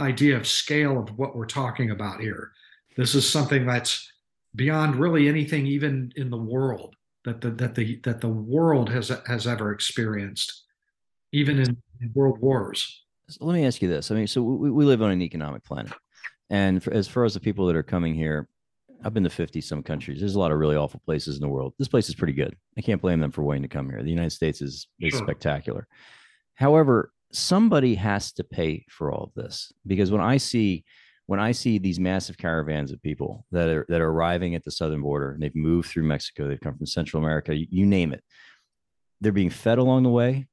idea 0.00 0.36
of 0.36 0.46
scale 0.46 0.98
of 0.98 1.16
what 1.18 1.36
we're 1.36 1.46
talking 1.46 1.90
about 1.90 2.20
here. 2.20 2.52
This 2.96 3.14
is 3.14 3.28
something 3.28 3.66
that's 3.66 4.10
beyond 4.54 4.96
really 4.96 5.28
anything 5.28 5.66
even 5.66 6.12
in 6.16 6.30
the 6.30 6.36
world 6.36 6.94
that 7.24 7.40
the 7.40 7.50
that 7.52 7.74
the 7.74 8.00
that 8.02 8.20
the 8.20 8.28
world 8.28 8.90
has 8.90 9.10
has 9.26 9.46
ever 9.46 9.72
experienced, 9.72 10.64
even 11.32 11.58
in, 11.58 11.76
in 12.00 12.10
world 12.14 12.38
wars. 12.40 13.04
So 13.28 13.44
let 13.46 13.54
me 13.54 13.64
ask 13.64 13.80
you 13.80 13.88
this. 13.88 14.10
I 14.10 14.14
mean, 14.14 14.26
so 14.26 14.42
we, 14.42 14.70
we 14.70 14.84
live 14.84 15.00
on 15.00 15.10
an 15.10 15.22
economic 15.22 15.64
planet. 15.64 15.92
And 16.50 16.82
for, 16.82 16.92
as 16.92 17.08
far 17.08 17.24
as 17.24 17.32
the 17.32 17.40
people 17.40 17.66
that 17.66 17.76
are 17.76 17.82
coming 17.82 18.14
here, 18.14 18.48
I've 19.04 19.14
been 19.14 19.24
to 19.24 19.30
50 19.30 19.60
some 19.62 19.82
countries. 19.82 20.20
There's 20.20 20.34
a 20.34 20.38
lot 20.38 20.52
of 20.52 20.58
really 20.58 20.76
awful 20.76 21.00
places 21.04 21.36
in 21.36 21.40
the 21.40 21.48
world. 21.48 21.72
This 21.78 21.88
place 21.88 22.08
is 22.08 22.14
pretty 22.14 22.34
good. 22.34 22.56
I 22.76 22.82
can't 22.82 23.00
blame 23.00 23.20
them 23.20 23.32
for 23.32 23.42
wanting 23.42 23.62
to 23.62 23.68
come 23.68 23.88
here. 23.88 24.02
The 24.02 24.10
United 24.10 24.30
States 24.30 24.60
is, 24.60 24.86
is 25.00 25.12
sure. 25.12 25.22
spectacular. 25.22 25.86
However, 26.54 27.12
somebody 27.32 27.94
has 27.94 28.32
to 28.32 28.44
pay 28.44 28.84
for 28.88 29.10
all 29.10 29.24
of 29.24 29.34
this 29.34 29.72
because 29.86 30.10
when 30.10 30.20
I 30.20 30.36
see 30.36 30.84
when 31.26 31.40
I 31.40 31.52
see 31.52 31.78
these 31.78 32.00
massive 32.00 32.36
caravans 32.36 32.92
of 32.92 33.00
people 33.00 33.46
that 33.52 33.68
are 33.68 33.86
that 33.88 34.00
are 34.00 34.10
arriving 34.10 34.54
at 34.54 34.64
the 34.64 34.70
southern 34.70 35.02
border 35.02 35.32
and 35.32 35.42
they've 35.42 35.54
moved 35.54 35.88
through 35.88 36.02
Mexico, 36.04 36.48
they've 36.48 36.60
come 36.60 36.76
from 36.76 36.86
Central 36.86 37.22
America, 37.22 37.54
you, 37.54 37.66
you 37.70 37.86
name 37.86 38.12
it. 38.12 38.22
They're 39.20 39.32
being 39.32 39.50
fed 39.50 39.78
along 39.78 40.02
the 40.02 40.10
way, 40.10 40.46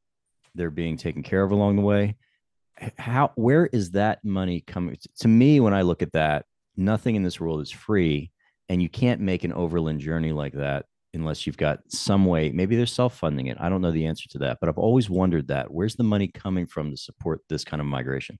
they're 0.56 0.72
being 0.72 0.96
taken 0.98 1.24
care 1.24 1.44
of 1.44 1.52
along 1.52 1.76
the 1.76 1.82
way, 1.82 2.16
how 2.98 3.32
where 3.36 3.66
is 3.68 3.92
that 3.92 4.24
money 4.24 4.62
coming 4.62 4.98
to 5.18 5.28
me 5.28 5.60
when 5.60 5.74
i 5.74 5.82
look 5.82 6.02
at 6.02 6.12
that 6.14 6.46
nothing 6.78 7.16
in 7.16 7.24
this 7.24 7.40
world 7.40 7.62
is 7.62 7.72
free 7.72 8.32
and 8.70 8.82
you 8.82 8.90
can't 8.90 9.22
make 9.22 9.44
an 9.44 9.54
overland 9.54 10.00
journey 10.00 10.32
like 10.32 10.54
that 10.54 10.86
unless 11.14 11.46
you've 11.46 11.58
got 11.58 11.80
some 11.88 12.26
way 12.26 12.52
maybe 12.52 12.76
they're 12.76 12.86
self-funding 12.86 13.48
it 13.48 13.58
i 13.60 13.70
don't 13.70 13.82
know 13.82 13.92
the 13.92 14.06
answer 14.06 14.28
to 14.30 14.38
that 14.38 14.58
but 14.60 14.70
i've 14.70 14.78
always 14.78 15.10
wondered 15.10 15.48
that 15.48 15.72
where's 15.72 15.96
the 15.96 16.04
money 16.04 16.28
coming 16.28 16.66
from 16.66 16.92
to 16.92 16.98
support 16.98 17.42
this 17.50 17.64
kind 17.64 17.82
of 17.82 17.88
migration 17.88 18.38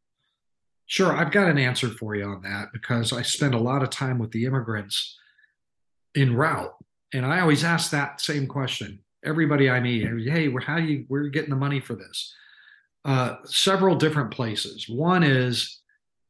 sure 0.86 1.12
i've 1.14 1.32
got 1.32 1.50
an 1.50 1.58
answer 1.58 1.90
for 1.90 2.16
you 2.16 2.26
on 2.26 2.42
that 2.42 2.68
because 2.72 3.12
i 3.12 3.22
spend 3.22 3.54
a 3.54 3.60
lot 3.60 3.82
of 3.82 3.90
time 3.90 4.20
with 4.20 4.32
the 4.32 4.46
immigrants 4.46 5.18
in 6.16 6.36
route 6.36 6.74
and 7.14 7.26
i 7.26 7.40
always 7.40 7.64
ask 7.64 7.92
that 7.92 8.22
same 8.22 8.46
question 8.48 9.00
everybody 9.24 9.70
i 9.70 9.80
meet 9.80 10.06
hey 10.28 10.52
how 10.66 10.78
do 10.78 10.84
you 10.84 11.06
we're 11.10 11.28
getting 11.30 11.50
the 11.50 11.56
money 11.56 11.80
for 11.80 11.96
this 11.96 12.34
uh, 13.06 13.38
several 13.46 13.96
different 13.96 14.32
places. 14.32 14.90
One 14.90 15.24
is 15.24 15.80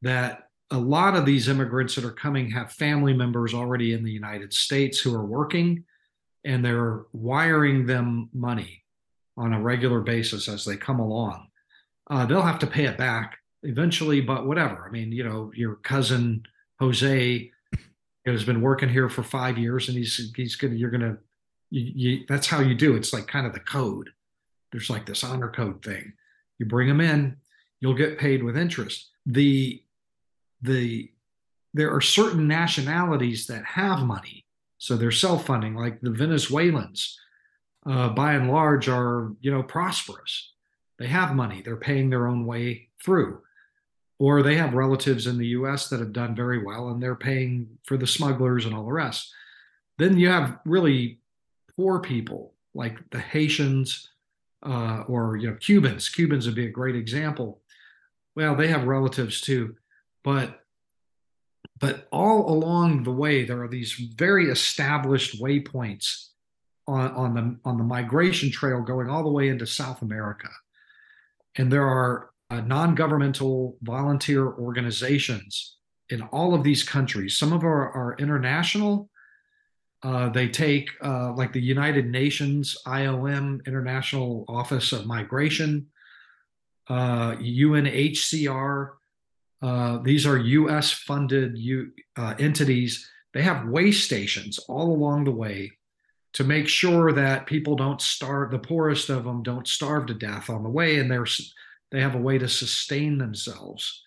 that 0.02 0.44
a 0.70 0.78
lot 0.78 1.16
of 1.16 1.26
these 1.26 1.48
immigrants 1.48 1.96
that 1.96 2.04
are 2.04 2.12
coming 2.12 2.50
have 2.50 2.72
family 2.72 3.12
members 3.12 3.54
already 3.54 3.92
in 3.92 4.04
the 4.04 4.12
United 4.12 4.52
States 4.52 5.00
who 5.00 5.14
are 5.14 5.26
working, 5.26 5.84
and 6.44 6.64
they're 6.64 7.02
wiring 7.12 7.86
them 7.86 8.28
money 8.32 8.82
on 9.36 9.52
a 9.52 9.60
regular 9.60 10.00
basis 10.00 10.48
as 10.48 10.64
they 10.64 10.76
come 10.76 11.00
along. 11.00 11.48
Uh, 12.10 12.26
they'll 12.26 12.42
have 12.42 12.58
to 12.58 12.66
pay 12.66 12.84
it 12.84 12.98
back 12.98 13.38
eventually, 13.62 14.20
but 14.20 14.46
whatever. 14.46 14.86
I 14.86 14.90
mean, 14.90 15.12
you 15.12 15.24
know, 15.24 15.52
your 15.54 15.76
cousin 15.76 16.42
Jose 16.80 17.50
has 18.26 18.44
been 18.44 18.60
working 18.60 18.88
here 18.88 19.08
for 19.08 19.22
five 19.22 19.58
years, 19.58 19.88
and 19.88 19.96
he's 19.96 20.32
he's 20.34 20.56
gonna 20.56 20.74
you're 20.74 20.90
gonna 20.90 21.18
you, 21.70 21.92
you, 21.94 22.24
that's 22.28 22.46
how 22.46 22.60
you 22.60 22.74
do. 22.74 22.96
It's 22.96 23.12
like 23.12 23.26
kind 23.26 23.46
of 23.46 23.52
the 23.52 23.60
code. 23.60 24.10
There's 24.72 24.90
like 24.90 25.06
this 25.06 25.24
honor 25.24 25.50
code 25.50 25.84
thing 25.84 26.12
you 26.60 26.66
bring 26.66 26.86
them 26.86 27.00
in, 27.00 27.36
you'll 27.80 27.94
get 27.94 28.18
paid 28.18 28.44
with 28.44 28.56
interest. 28.56 29.08
The 29.26 29.82
the 30.62 31.10
there 31.72 31.92
are 31.92 32.00
certain 32.00 32.46
nationalities 32.46 33.46
that 33.46 33.64
have 33.64 34.00
money, 34.00 34.44
so 34.80 34.96
they're 34.96 35.12
self-funding, 35.12 35.74
like 35.74 36.00
the 36.00 36.10
Venezuelans. 36.10 37.20
Uh, 37.86 38.08
by 38.08 38.32
and 38.32 38.50
large, 38.50 38.88
are 38.88 39.32
you 39.40 39.50
know 39.50 39.62
prosperous. 39.62 40.52
They 40.98 41.06
have 41.06 41.34
money. 41.34 41.62
They're 41.62 41.76
paying 41.76 42.10
their 42.10 42.26
own 42.26 42.44
way 42.46 42.88
through, 43.02 43.42
or 44.18 44.42
they 44.42 44.56
have 44.56 44.74
relatives 44.74 45.26
in 45.26 45.38
the 45.38 45.48
U.S. 45.48 45.88
that 45.88 46.00
have 46.00 46.12
done 46.12 46.34
very 46.34 46.62
well, 46.64 46.88
and 46.88 47.02
they're 47.02 47.14
paying 47.14 47.78
for 47.84 47.96
the 47.96 48.06
smugglers 48.06 48.64
and 48.64 48.74
all 48.74 48.84
the 48.84 48.92
rest. 48.92 49.32
Then 49.98 50.18
you 50.18 50.28
have 50.28 50.58
really 50.64 51.20
poor 51.76 52.00
people 52.00 52.54
like 52.74 52.98
the 53.10 53.20
Haitians, 53.20 54.08
uh, 54.62 55.04
or 55.08 55.36
you 55.36 55.50
know 55.50 55.56
Cubans. 55.56 56.08
Cubans 56.08 56.46
would 56.46 56.54
be 56.54 56.66
a 56.66 56.70
great 56.70 56.96
example. 56.96 57.60
Well, 58.34 58.56
they 58.56 58.68
have 58.68 58.84
relatives 58.84 59.42
too, 59.42 59.76
but 60.24 60.60
but 61.78 62.08
all 62.12 62.52
along 62.52 63.02
the 63.02 63.10
way 63.10 63.44
there 63.44 63.62
are 63.62 63.68
these 63.68 63.92
very 63.92 64.50
established 64.50 65.40
waypoints 65.40 66.28
on, 66.86 67.10
on 67.12 67.34
the 67.34 67.56
on 67.64 67.78
the 67.78 67.84
migration 67.84 68.50
trail 68.50 68.82
going 68.82 69.08
all 69.08 69.22
the 69.22 69.30
way 69.30 69.48
into 69.48 69.66
South 69.66 70.02
America, 70.02 70.48
and 71.56 71.72
there 71.72 71.86
are 71.86 72.30
uh, 72.50 72.60
non-governmental 72.60 73.76
volunteer 73.82 74.46
organizations 74.46 75.76
in 76.08 76.22
all 76.22 76.54
of 76.54 76.64
these 76.64 76.82
countries. 76.82 77.38
Some 77.38 77.52
of 77.52 77.62
our 77.62 77.92
are 77.92 78.16
international, 78.18 79.08
uh, 80.02 80.30
they 80.30 80.48
take 80.48 80.90
uh, 81.02 81.32
like 81.34 81.52
the 81.52 81.60
United 81.60 82.06
Nations 82.06 82.76
IOM 82.86 83.64
International 83.66 84.44
Office 84.48 84.92
of 84.92 85.06
Migration, 85.06 85.86
uh, 86.88 87.36
UNHCR. 87.36 88.90
Uh, 89.62 89.98
these 89.98 90.26
are 90.26 90.38
U.S. 90.38 90.90
funded 90.90 91.58
U, 91.58 91.92
uh, 92.16 92.34
entities. 92.38 93.08
They 93.34 93.42
have 93.42 93.68
way 93.68 93.92
stations 93.92 94.58
all 94.58 94.92
along 94.92 95.24
the 95.24 95.30
way 95.30 95.72
to 96.32 96.44
make 96.44 96.68
sure 96.68 97.12
that 97.12 97.46
people 97.46 97.76
don't 97.76 98.00
starve. 98.00 98.50
The 98.50 98.58
poorest 98.58 99.10
of 99.10 99.24
them 99.24 99.42
don't 99.42 99.66
starve 99.66 100.06
to 100.06 100.14
death 100.14 100.48
on 100.48 100.62
the 100.62 100.70
way, 100.70 100.98
and 100.98 101.10
they're 101.10 101.26
they 101.90 102.00
have 102.00 102.14
a 102.14 102.18
way 102.20 102.38
to 102.38 102.48
sustain 102.48 103.18
themselves 103.18 104.02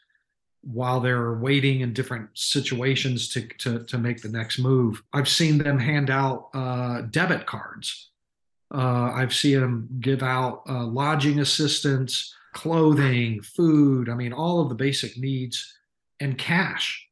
while 0.61 1.01
they're 1.01 1.33
waiting 1.33 1.81
in 1.81 1.93
different 1.93 2.29
situations 2.33 3.27
to 3.29 3.47
to, 3.59 3.83
to 3.85 3.97
make 3.97 4.21
the 4.21 4.29
next 4.29 4.59
move. 4.59 5.03
I've 5.11 5.29
seen 5.29 5.57
them 5.57 5.79
hand 5.79 6.09
out 6.09 6.49
uh, 6.53 7.01
debit 7.01 7.45
cards. 7.45 8.09
Uh, 8.73 9.11
I've 9.13 9.35
seen 9.35 9.59
them 9.59 9.89
give 9.99 10.23
out 10.23 10.63
uh, 10.67 10.85
lodging 10.85 11.39
assistance, 11.39 12.33
clothing, 12.53 13.41
food. 13.41 14.09
I 14.09 14.15
mean, 14.15 14.33
all 14.33 14.61
of 14.61 14.69
the 14.69 14.75
basic 14.75 15.17
needs 15.17 15.73
and 16.19 16.37
cash 16.37 17.07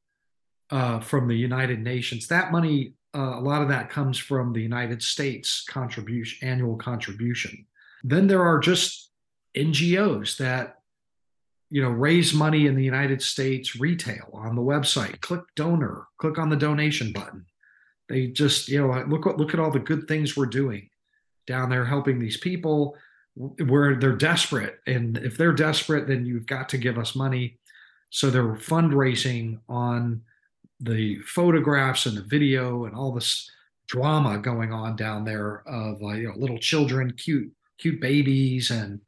uh, 0.69 0.99
from 0.99 1.27
the 1.27 1.35
United 1.35 1.79
Nations. 1.79 2.27
That 2.27 2.51
money, 2.51 2.93
uh, 3.13 3.37
a 3.37 3.41
lot 3.41 3.61
of 3.61 3.67
that 3.69 3.89
comes 3.89 4.17
from 4.17 4.53
the 4.53 4.61
United 4.61 5.03
States 5.03 5.65
contribution, 5.67 6.47
annual 6.47 6.77
contribution. 6.77 7.65
Then 8.03 8.27
there 8.27 8.43
are 8.43 8.59
just 8.59 9.11
NGOs 9.55 10.37
that 10.37 10.77
you 11.69 11.81
know 11.81 11.89
raise 11.89 12.33
money 12.33 12.67
in 12.67 12.75
the 12.75 12.83
United 12.83 13.21
States 13.21 13.75
retail 13.75 14.29
on 14.33 14.55
the 14.55 14.61
website. 14.61 15.19
Click 15.21 15.41
donor, 15.55 16.07
click 16.17 16.37
on 16.37 16.49
the 16.49 16.55
donation 16.55 17.11
button. 17.11 17.45
They 18.07 18.27
just 18.27 18.69
you 18.69 18.79
know 18.79 19.03
look 19.07 19.25
look 19.25 19.53
at 19.53 19.59
all 19.59 19.71
the 19.71 19.79
good 19.79 20.07
things 20.07 20.35
we're 20.35 20.45
doing 20.45 20.89
down 21.47 21.69
there 21.69 21.85
helping 21.85 22.19
these 22.19 22.37
people 22.37 22.95
where 23.35 23.95
they're 23.95 24.15
desperate. 24.15 24.79
And 24.87 25.17
if 25.19 25.37
they're 25.37 25.53
desperate 25.53 26.07
then 26.07 26.25
you've 26.25 26.45
got 26.45 26.69
to 26.69 26.77
give 26.77 26.97
us 26.97 27.15
money. 27.15 27.57
So 28.09 28.29
they're 28.29 28.55
fundraising 28.55 29.59
on 29.69 30.21
the 30.79 31.19
photographs 31.19 32.05
and 32.05 32.17
the 32.17 32.23
video 32.23 32.85
and 32.85 32.95
all 32.95 33.13
this 33.13 33.49
drama 33.87 34.37
going 34.37 34.73
on 34.73 34.95
down 34.95 35.23
there 35.23 35.63
of 35.67 36.01
uh, 36.01 36.09
you 36.09 36.27
know 36.27 36.33
little 36.37 36.57
children 36.57 37.11
cute 37.13 37.51
cute 37.77 38.01
babies 38.01 38.71
and 38.71 39.01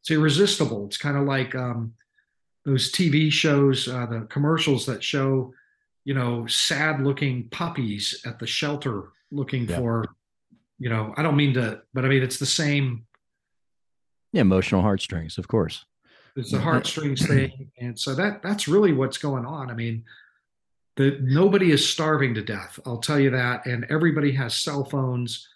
it's 0.00 0.10
irresistible. 0.10 0.86
It's 0.86 0.96
kind 0.96 1.16
of 1.16 1.24
like 1.24 1.54
um, 1.54 1.92
those 2.64 2.92
tv 2.92 3.30
shows 3.30 3.88
uh, 3.88 4.06
the 4.06 4.26
commercials 4.28 4.86
that 4.86 5.02
show 5.02 5.52
you 6.04 6.14
know 6.14 6.46
sad 6.46 7.02
looking 7.02 7.48
puppies 7.50 8.20
at 8.24 8.38
the 8.38 8.46
shelter 8.46 9.08
looking 9.30 9.68
yeah. 9.68 9.78
for 9.78 10.04
you 10.78 10.88
know 10.88 11.14
i 11.16 11.22
don't 11.22 11.36
mean 11.36 11.54
to 11.54 11.80
but 11.94 12.04
i 12.04 12.08
mean 12.08 12.22
it's 12.22 12.38
the 12.38 12.46
same 12.46 13.04
yeah, 14.32 14.42
emotional 14.42 14.82
heartstrings 14.82 15.38
of 15.38 15.48
course 15.48 15.84
it's 16.36 16.52
a 16.52 16.60
heartstrings 16.60 17.26
thing 17.26 17.70
and 17.80 17.98
so 17.98 18.14
that 18.14 18.42
that's 18.42 18.68
really 18.68 18.92
what's 18.92 19.18
going 19.18 19.44
on 19.44 19.70
i 19.70 19.74
mean 19.74 20.04
that 21.00 21.22
nobody 21.22 21.70
is 21.70 21.88
starving 21.88 22.34
to 22.34 22.42
death. 22.42 22.78
I'll 22.84 22.98
tell 22.98 23.18
you 23.18 23.30
that. 23.30 23.64
And 23.64 23.86
everybody 23.88 24.32
has 24.32 24.54
cell 24.54 24.84
phones 24.84 25.48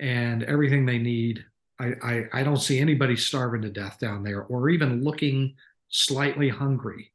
and 0.00 0.42
everything 0.42 0.84
they 0.84 0.98
need. 0.98 1.44
I, 1.80 1.94
I, 2.02 2.24
I 2.32 2.42
don't 2.42 2.58
see 2.58 2.78
anybody 2.78 3.16
starving 3.16 3.62
to 3.62 3.70
death 3.70 3.98
down 3.98 4.22
there 4.22 4.42
or 4.42 4.68
even 4.68 5.02
looking 5.02 5.54
slightly 5.88 6.50
hungry. 6.50 7.10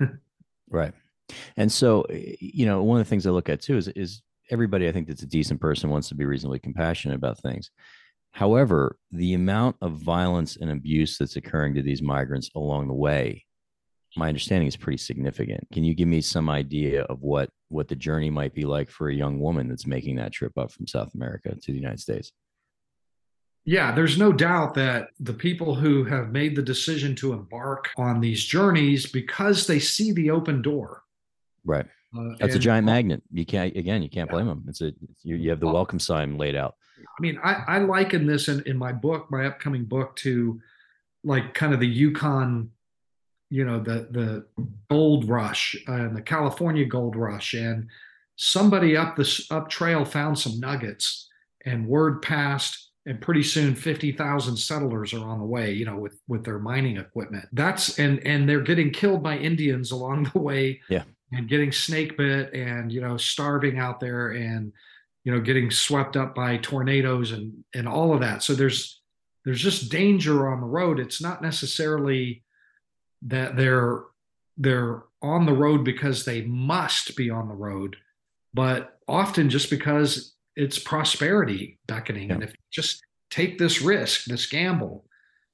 right. 0.70 0.92
And 1.56 1.72
so, 1.72 2.04
you 2.10 2.66
know, 2.66 2.82
one 2.82 3.00
of 3.00 3.06
the 3.06 3.08
things 3.08 3.26
I 3.26 3.30
look 3.30 3.48
at 3.48 3.62
too 3.62 3.78
is, 3.78 3.88
is 3.88 4.20
everybody 4.50 4.86
I 4.86 4.92
think 4.92 5.08
that's 5.08 5.22
a 5.22 5.26
decent 5.26 5.58
person 5.58 5.88
wants 5.88 6.08
to 6.08 6.14
be 6.14 6.26
reasonably 6.26 6.58
compassionate 6.58 7.16
about 7.16 7.38
things. 7.38 7.70
However, 8.32 8.96
the 9.10 9.34
amount 9.34 9.76
of 9.80 9.92
violence 9.92 10.56
and 10.56 10.70
abuse 10.70 11.18
that's 11.18 11.36
occurring 11.36 11.74
to 11.74 11.82
these 11.82 12.02
migrants 12.02 12.50
along 12.54 12.88
the 12.88 12.94
way 12.94 13.44
my 14.16 14.28
understanding 14.28 14.68
is 14.68 14.76
pretty 14.76 14.98
significant. 14.98 15.66
Can 15.72 15.84
you 15.84 15.94
give 15.94 16.08
me 16.08 16.20
some 16.20 16.50
idea 16.50 17.02
of 17.04 17.22
what 17.22 17.50
what 17.68 17.88
the 17.88 17.96
journey 17.96 18.28
might 18.28 18.54
be 18.54 18.64
like 18.64 18.90
for 18.90 19.08
a 19.08 19.14
young 19.14 19.40
woman 19.40 19.68
that's 19.68 19.86
making 19.86 20.16
that 20.16 20.32
trip 20.32 20.56
up 20.58 20.70
from 20.70 20.86
South 20.86 21.14
America 21.14 21.54
to 21.54 21.72
the 21.72 21.78
United 21.78 22.00
States? 22.00 22.32
Yeah, 23.64 23.94
there's 23.94 24.18
no 24.18 24.32
doubt 24.32 24.74
that 24.74 25.08
the 25.20 25.32
people 25.32 25.74
who 25.74 26.04
have 26.04 26.32
made 26.32 26.56
the 26.56 26.62
decision 26.62 27.14
to 27.16 27.32
embark 27.32 27.90
on 27.96 28.20
these 28.20 28.44
journeys 28.44 29.06
because 29.06 29.66
they 29.66 29.78
see 29.78 30.12
the 30.12 30.30
open 30.30 30.62
door. 30.62 31.04
Right. 31.64 31.86
Uh, 32.16 32.34
That's 32.40 32.56
a 32.56 32.58
giant 32.58 32.86
magnet. 32.86 33.22
You 33.32 33.46
can't 33.46 33.74
again. 33.76 34.02
You 34.02 34.10
can't 34.10 34.28
yeah. 34.28 34.34
blame 34.34 34.46
them. 34.46 34.64
It's 34.68 34.82
a 34.82 34.92
you, 35.22 35.36
you 35.36 35.50
have 35.50 35.60
the 35.60 35.68
welcome 35.68 35.98
sign 35.98 36.36
laid 36.36 36.56
out. 36.56 36.74
I 37.06 37.20
mean, 37.20 37.38
I, 37.42 37.62
I 37.66 37.78
liken 37.78 38.26
this 38.26 38.48
in, 38.48 38.62
in 38.66 38.76
my 38.76 38.92
book, 38.92 39.30
my 39.30 39.46
upcoming 39.46 39.84
book, 39.84 40.16
to 40.16 40.60
like 41.24 41.54
kind 41.54 41.72
of 41.72 41.80
the 41.80 41.86
Yukon 41.86 42.70
you 43.52 43.66
know 43.66 43.78
the 43.78 44.08
the 44.10 44.46
gold 44.88 45.28
rush 45.28 45.76
and 45.86 46.16
the 46.16 46.22
California 46.22 46.86
gold 46.86 47.14
rush, 47.14 47.52
and 47.52 47.86
somebody 48.36 48.96
up 48.96 49.14
the 49.14 49.46
up 49.50 49.68
trail 49.68 50.06
found 50.06 50.38
some 50.38 50.58
nuggets, 50.58 51.28
and 51.66 51.86
word 51.86 52.22
passed, 52.22 52.92
and 53.04 53.20
pretty 53.20 53.42
soon 53.42 53.74
fifty 53.74 54.10
thousand 54.10 54.56
settlers 54.56 55.12
are 55.12 55.28
on 55.28 55.38
the 55.38 55.44
way. 55.44 55.70
You 55.70 55.84
know, 55.84 55.98
with 55.98 56.18
with 56.28 56.44
their 56.44 56.58
mining 56.58 56.96
equipment. 56.96 57.46
That's 57.52 57.98
and 57.98 58.26
and 58.26 58.48
they're 58.48 58.62
getting 58.62 58.90
killed 58.90 59.22
by 59.22 59.36
Indians 59.36 59.90
along 59.90 60.30
the 60.32 60.40
way. 60.40 60.80
Yeah, 60.88 61.04
and 61.30 61.46
getting 61.46 61.72
snake 61.72 62.16
bit, 62.16 62.54
and 62.54 62.90
you 62.90 63.02
know, 63.02 63.18
starving 63.18 63.78
out 63.78 64.00
there, 64.00 64.30
and 64.30 64.72
you 65.24 65.32
know, 65.32 65.40
getting 65.40 65.70
swept 65.70 66.16
up 66.16 66.34
by 66.34 66.56
tornadoes 66.58 67.32
and 67.32 67.64
and 67.74 67.88
all 67.88 68.14
of 68.14 68.20
that. 68.20 68.42
So 68.42 68.54
there's 68.54 69.00
there's 69.44 69.60
just 69.60 69.90
danger 69.90 70.48
on 70.48 70.60
the 70.60 70.66
road. 70.66 71.00
It's 71.00 71.20
not 71.20 71.42
necessarily 71.42 72.42
that 73.22 73.56
they're 73.56 74.02
they're 74.56 75.02
on 75.22 75.46
the 75.46 75.52
road 75.52 75.84
because 75.84 76.24
they 76.24 76.42
must 76.42 77.16
be 77.16 77.30
on 77.30 77.48
the 77.48 77.54
road, 77.54 77.96
but 78.52 78.98
often 79.08 79.48
just 79.48 79.70
because 79.70 80.34
it's 80.56 80.78
prosperity 80.78 81.78
beckoning. 81.86 82.28
Yeah. 82.28 82.34
And 82.34 82.42
if 82.42 82.54
just 82.70 83.02
take 83.30 83.58
this 83.58 83.80
risk, 83.80 84.24
this 84.24 84.46
gamble, 84.46 85.04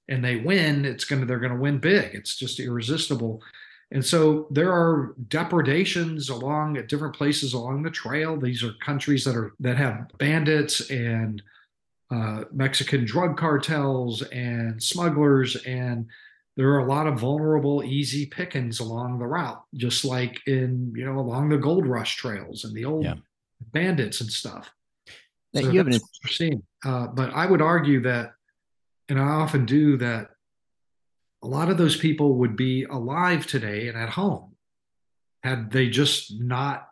and 0.09 0.25
they 0.25 0.37
win, 0.37 0.85
it's 0.85 1.05
gonna 1.05 1.27
they're 1.27 1.39
gonna 1.39 1.61
win 1.61 1.79
big. 1.79 2.15
It's 2.15 2.37
just 2.37 2.61
irresistible. 2.61 3.43
And 3.91 4.05
so 4.05 4.47
there 4.51 4.71
are 4.71 5.15
depredations 5.29 6.29
along 6.29 6.77
at 6.77 6.89
different 6.89 7.17
places 7.17 7.55
along 7.55 7.83
the 7.83 7.91
trail. 7.91 8.39
These 8.39 8.63
are 8.63 8.73
countries 8.85 9.25
that 9.25 9.35
are 9.35 9.53
that 9.61 9.77
have 9.77 10.11
bandits 10.19 10.91
and 10.91 11.43
uh, 12.11 12.45
Mexican 12.53 13.05
drug 13.05 13.39
cartels 13.39 14.23
and 14.23 14.83
smugglers 14.83 15.57
and 15.65 16.07
there 16.59 16.71
are 16.71 16.81
a 16.81 16.87
lot 16.87 17.07
of 17.07 17.21
vulnerable, 17.21 17.85
easy 17.85 18.27
pickings 18.27 18.81
along 18.81 19.21
the 19.21 19.27
route, 19.27 19.63
just 19.75 20.05
like 20.05 20.41
in, 20.49 20.93
you 20.97 21.05
know, 21.05 21.21
along 21.21 21.51
the 21.51 21.57
gold 21.57 21.87
rush 21.87 22.17
trails 22.17 22.65
and 22.65 22.75
the 22.75 22.85
old 22.85 23.05
yeah. 23.05 23.15
bandits 23.73 24.21
and 24.21 24.29
stuff. 24.29 24.69
Now, 25.55 25.61
so 25.61 25.71
you 25.71 25.85
what 25.85 25.93
we're. 26.41 26.63
Uh, 26.85 27.07
but 27.07 27.33
I 27.33 27.47
would 27.47 27.63
argue 27.63 28.03
that, 28.03 28.33
and 29.09 29.21
I 29.21 29.23
often 29.23 29.67
do 29.67 29.99
that, 29.99 30.31
a 31.43 31.47
lot 31.47 31.71
of 31.71 31.79
those 31.79 31.97
people 31.97 32.35
would 32.39 32.57
be 32.57 32.85
alive 32.85 33.47
today 33.47 33.89
and 33.89 33.97
at 33.97 34.09
home 34.11 34.57
had 35.43 35.71
they 35.71 35.89
just 35.89 36.41
not 36.41 36.89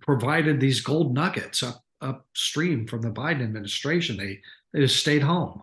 provided 0.00 0.60
these 0.60 0.80
gold 0.80 1.14
nuggets 1.14 1.62
up 1.62 1.84
upstream 2.04 2.86
from 2.86 3.02
the 3.02 3.10
Biden 3.10 3.42
administration. 3.42 4.16
They 4.16 4.40
they 4.72 4.80
just 4.80 4.96
stayed 4.96 5.22
home. 5.22 5.62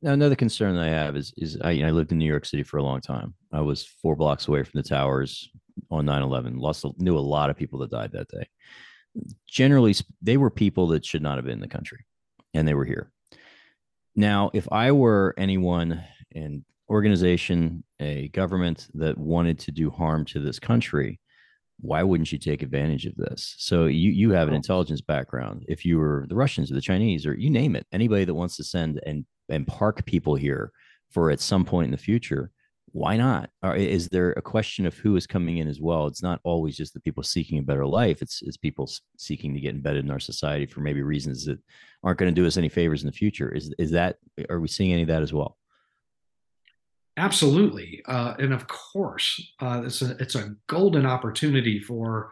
Now, 0.00 0.12
another 0.12 0.36
concern 0.36 0.76
I 0.76 0.88
have 0.88 1.16
is 1.16 1.32
is 1.36 1.58
I, 1.62 1.82
I, 1.82 1.90
lived 1.90 2.12
in 2.12 2.18
New 2.18 2.28
York 2.28 2.44
City 2.44 2.62
for 2.62 2.76
a 2.76 2.82
long 2.82 3.00
time. 3.00 3.34
I 3.52 3.60
was 3.60 3.84
four 3.84 4.14
blocks 4.14 4.46
away 4.46 4.62
from 4.62 4.78
the 4.78 4.88
towers 4.88 5.50
on 5.90 6.06
9-11. 6.06 6.58
Lost 6.58 6.84
knew 6.98 7.16
a 7.16 7.20
lot 7.20 7.50
of 7.50 7.56
people 7.56 7.78
that 7.80 7.90
died 7.90 8.12
that 8.12 8.28
day. 8.28 8.46
Generally, 9.48 9.96
they 10.20 10.36
were 10.36 10.50
people 10.50 10.88
that 10.88 11.04
should 11.04 11.22
not 11.22 11.36
have 11.36 11.44
been 11.44 11.54
in 11.54 11.60
the 11.60 11.68
country, 11.68 12.04
and 12.54 12.68
they 12.68 12.74
were 12.74 12.84
here. 12.84 13.10
Now, 14.14 14.50
if 14.52 14.70
I 14.70 14.92
were 14.92 15.34
anyone 15.38 16.04
in 16.30 16.64
organization, 16.92 17.82
a 17.98 18.28
government 18.28 18.88
that 18.94 19.18
wanted 19.18 19.58
to 19.60 19.72
do 19.72 19.90
harm 19.90 20.24
to 20.26 20.40
this 20.40 20.58
country, 20.58 21.18
why 21.80 22.02
wouldn't 22.02 22.30
you 22.30 22.38
take 22.38 22.62
advantage 22.62 23.06
of 23.06 23.16
this? 23.16 23.54
So 23.58 23.86
you 23.86 24.10
you 24.10 24.30
have 24.30 24.46
an 24.48 24.54
oh. 24.54 24.58
intelligence 24.58 25.00
background. 25.00 25.64
If 25.68 25.84
you 25.84 25.98
were 25.98 26.26
the 26.28 26.36
Russians 26.36 26.70
or 26.70 26.74
the 26.74 26.80
Chinese 26.80 27.26
or 27.26 27.34
you 27.34 27.50
name 27.50 27.74
it, 27.74 27.86
anybody 27.92 28.24
that 28.24 28.34
wants 28.34 28.56
to 28.56 28.64
send 28.64 29.00
and 29.04 29.24
and 29.48 29.66
park 29.66 30.04
people 30.04 30.36
here 30.36 30.70
for 31.10 31.30
at 31.30 31.40
some 31.40 31.64
point 31.64 31.86
in 31.86 31.90
the 31.90 31.96
future 31.96 32.52
why 32.92 33.16
not? 33.16 33.48
Or 33.62 33.74
is 33.74 34.08
there 34.08 34.32
a 34.32 34.42
question 34.42 34.84
of 34.84 34.94
who 34.94 35.16
is 35.16 35.26
coming 35.26 35.58
in 35.58 35.68
as 35.68 35.80
well? 35.80 36.06
It's 36.06 36.22
not 36.22 36.40
always 36.44 36.76
just 36.76 36.92
the 36.92 37.00
people 37.00 37.22
seeking 37.22 37.58
a 37.58 37.62
better 37.62 37.86
life. 37.86 38.20
It's 38.20 38.42
it's 38.42 38.58
people 38.58 38.90
seeking 39.16 39.54
to 39.54 39.60
get 39.60 39.74
embedded 39.74 40.04
in 40.04 40.10
our 40.10 40.20
society 40.20 40.66
for 40.66 40.80
maybe 40.80 41.02
reasons 41.02 41.46
that 41.46 41.58
aren't 42.04 42.18
going 42.18 42.32
to 42.32 42.40
do 42.40 42.46
us 42.46 42.58
any 42.58 42.68
favors 42.68 43.02
in 43.02 43.06
the 43.06 43.12
future. 43.12 43.50
Is 43.50 43.74
is 43.78 43.90
that 43.92 44.16
are 44.50 44.60
we 44.60 44.68
seeing 44.68 44.92
any 44.92 45.02
of 45.02 45.08
that 45.08 45.22
as 45.22 45.32
well 45.32 45.56
absolutely 47.16 48.02
uh, 48.06 48.34
and 48.38 48.52
of 48.52 48.66
course 48.68 49.52
uh, 49.60 49.82
it's 49.84 50.02
a 50.02 50.16
it's 50.18 50.34
a 50.34 50.54
golden 50.66 51.06
opportunity 51.06 51.78
for 51.80 52.30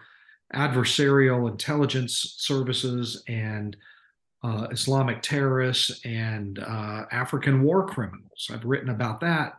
adversarial 0.54 1.50
intelligence 1.50 2.34
services 2.38 3.22
and 3.28 3.76
uh, 4.42 4.66
Islamic 4.70 5.22
terrorists 5.22 6.00
and 6.04 6.58
uh, 6.60 7.04
African 7.12 7.62
war 7.62 7.86
criminals. 7.86 8.48
I've 8.50 8.64
written 8.64 8.88
about 8.88 9.20
that. 9.20 9.58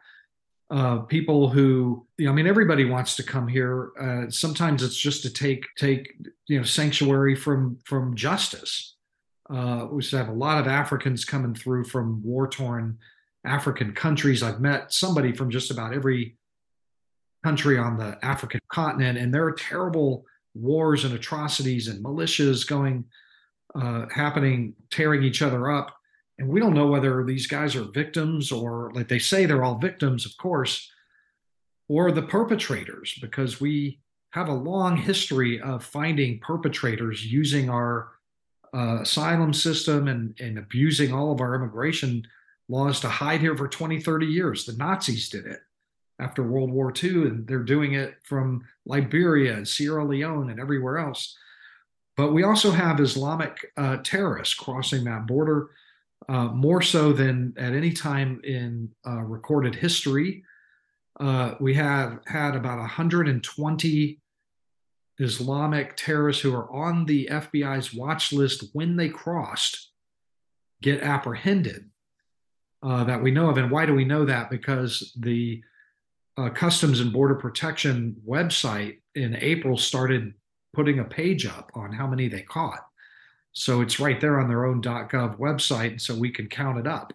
Uh, 0.72 1.00
people 1.00 1.50
who, 1.50 2.08
you 2.18 2.26
know, 2.26 2.32
I 2.32 2.34
mean, 2.34 2.48
everybody 2.48 2.86
wants 2.86 3.16
to 3.18 3.24
come 3.24 3.48
here. 3.48 3.92
Uh, 4.00 4.30
sometimes 4.32 4.82
it's 4.82 4.98
just 4.98 5.22
to 5.24 5.30
take 5.30 5.66
take 5.78 6.14
you 6.48 6.58
know 6.58 6.64
sanctuary 6.64 7.36
from 7.36 7.78
from 7.86 8.16
justice. 8.16 8.96
We 9.50 10.04
have 10.12 10.30
a 10.30 10.34
lot 10.34 10.60
of 10.60 10.68
Africans 10.68 11.26
coming 11.26 11.54
through 11.54 11.84
from 11.84 12.24
war 12.24 12.48
torn 12.48 12.98
African 13.46 13.94
countries. 13.94 14.44
I've 14.44 14.62
met 14.62 14.94
somebody 14.94 15.32
from 15.32 15.50
just 15.50 15.72
about 15.72 15.94
every 15.94 16.38
country 17.44 17.78
on 17.78 17.98
the 17.98 18.18
African 18.24 18.60
continent, 18.72 19.18
and 19.18 19.34
there 19.34 19.46
are 19.46 19.54
terrible 19.54 20.26
wars 20.54 21.06
and 21.06 21.14
atrocities 21.14 21.88
and 21.88 22.04
militias 22.04 22.68
going 22.68 23.06
uh, 23.74 24.06
happening, 24.14 24.74
tearing 24.92 25.24
each 25.24 25.42
other 25.42 25.72
up. 25.72 25.96
And 26.38 26.48
we 26.50 26.60
don't 26.60 26.74
know 26.74 26.88
whether 26.88 27.24
these 27.24 27.48
guys 27.48 27.76
are 27.76 27.84
victims 27.84 28.52
or, 28.52 28.92
like 28.94 29.08
they 29.08 29.20
say, 29.20 29.46
they're 29.46 29.64
all 29.64 29.78
victims, 29.78 30.26
of 30.26 30.36
course, 30.38 30.90
or 31.88 32.12
the 32.12 32.24
perpetrators, 32.24 33.18
because 33.22 33.62
we 33.62 34.00
have 34.32 34.48
a 34.48 34.54
long 34.54 34.98
history 34.98 35.60
of 35.62 35.84
finding 35.84 36.40
perpetrators 36.40 37.26
using 37.26 37.70
our 37.70 38.12
uh, 38.74 39.00
asylum 39.02 39.54
system 39.54 40.08
and, 40.08 40.40
and 40.40 40.58
abusing 40.58 41.14
all 41.14 41.32
of 41.32 41.42
our 41.42 41.54
immigration 41.56 42.26
laws 42.72 43.02
to 43.02 43.10
hide 43.10 43.42
here 43.42 43.56
for 43.56 43.68
20, 43.68 44.00
30 44.00 44.26
years. 44.26 44.66
The 44.66 44.74
Nazis 44.74 45.30
did 45.30 45.46
it 45.46 45.60
after 46.20 46.42
World 46.42 46.72
War 46.72 46.94
II, 47.04 47.24
and 47.24 47.48
they're 47.48 47.60
doing 47.60 47.94
it 47.94 48.16
from 48.24 48.64
Liberia 48.86 49.56
and 49.56 49.68
Sierra 49.68 50.06
Leone 50.06 50.50
and 50.50 50.60
everywhere 50.60 50.98
else. 50.98 51.38
But 52.16 52.34
we 52.34 52.44
also 52.44 52.72
have 52.72 53.00
Islamic 53.00 53.72
uh, 53.78 53.98
terrorists 54.04 54.54
crossing 54.54 55.04
that 55.04 55.28
border 55.28 55.70
uh, 56.30 56.46
more 56.46 56.82
so 56.82 57.12
than 57.14 57.54
at 57.58 57.74
any 57.74 57.92
time 57.92 58.40
in 58.44 58.90
uh, 59.06 59.22
recorded 59.22 59.76
history. 59.76 60.44
Uh, 61.20 61.56
we 61.60 61.74
have 61.74 62.20
had 62.26 62.56
about 62.56 62.80
120 62.80 64.20
Islamic 65.20 65.98
terrorists 65.98 66.42
who 66.42 66.56
are 66.56 66.72
on 66.72 67.06
the 67.06 67.28
FBI's 67.32 67.94
watch 67.94 68.32
list 68.32 68.66
when 68.74 68.96
they 68.96 69.10
crossed 69.10 69.90
get 70.82 71.02
apprehended 71.02 71.91
uh, 72.84 73.04
that 73.04 73.22
we 73.22 73.32
know 73.32 73.50
of. 73.50 73.58
And 73.58 73.72
why 73.72 73.86
do 73.86 73.94
we 73.94 74.06
know 74.06 74.26
that? 74.26 74.50
Because 74.50 75.14
the 75.20 75.62
uh, 76.38 76.50
Customs 76.50 77.00
and 77.00 77.14
Border 77.14 77.36
Protection 77.36 78.16
website 78.28 79.00
in 79.16 79.36
April 79.40 79.78
started 79.78 80.34
putting 80.74 81.00
a 81.00 81.04
page 81.04 81.46
up 81.46 81.72
on 81.76 81.92
how 81.92 82.08
many 82.08 82.28
they 82.28 82.42
caught. 82.42 82.86
So 83.54 83.82
it's 83.82 84.00
right 84.00 84.20
there 84.22 84.40
on 84.40 84.48
their 84.48 84.66
own 84.66 84.82
.gov 84.82 85.38
website, 85.38 86.00
so 86.00 86.16
we 86.16 86.32
can 86.32 86.48
count 86.48 86.80
it 86.80 86.88
up. 86.88 87.14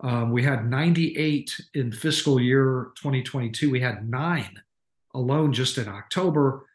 Um, 0.00 0.32
we 0.32 0.42
had 0.42 0.68
98 0.68 1.60
in 1.74 1.92
fiscal 1.92 2.40
year 2.40 2.90
2022. 2.96 3.70
We 3.70 3.80
had 3.80 4.08
nine 4.10 4.60
alone 5.14 5.52
just 5.52 5.78
in 5.78 5.88
October. 5.88 6.66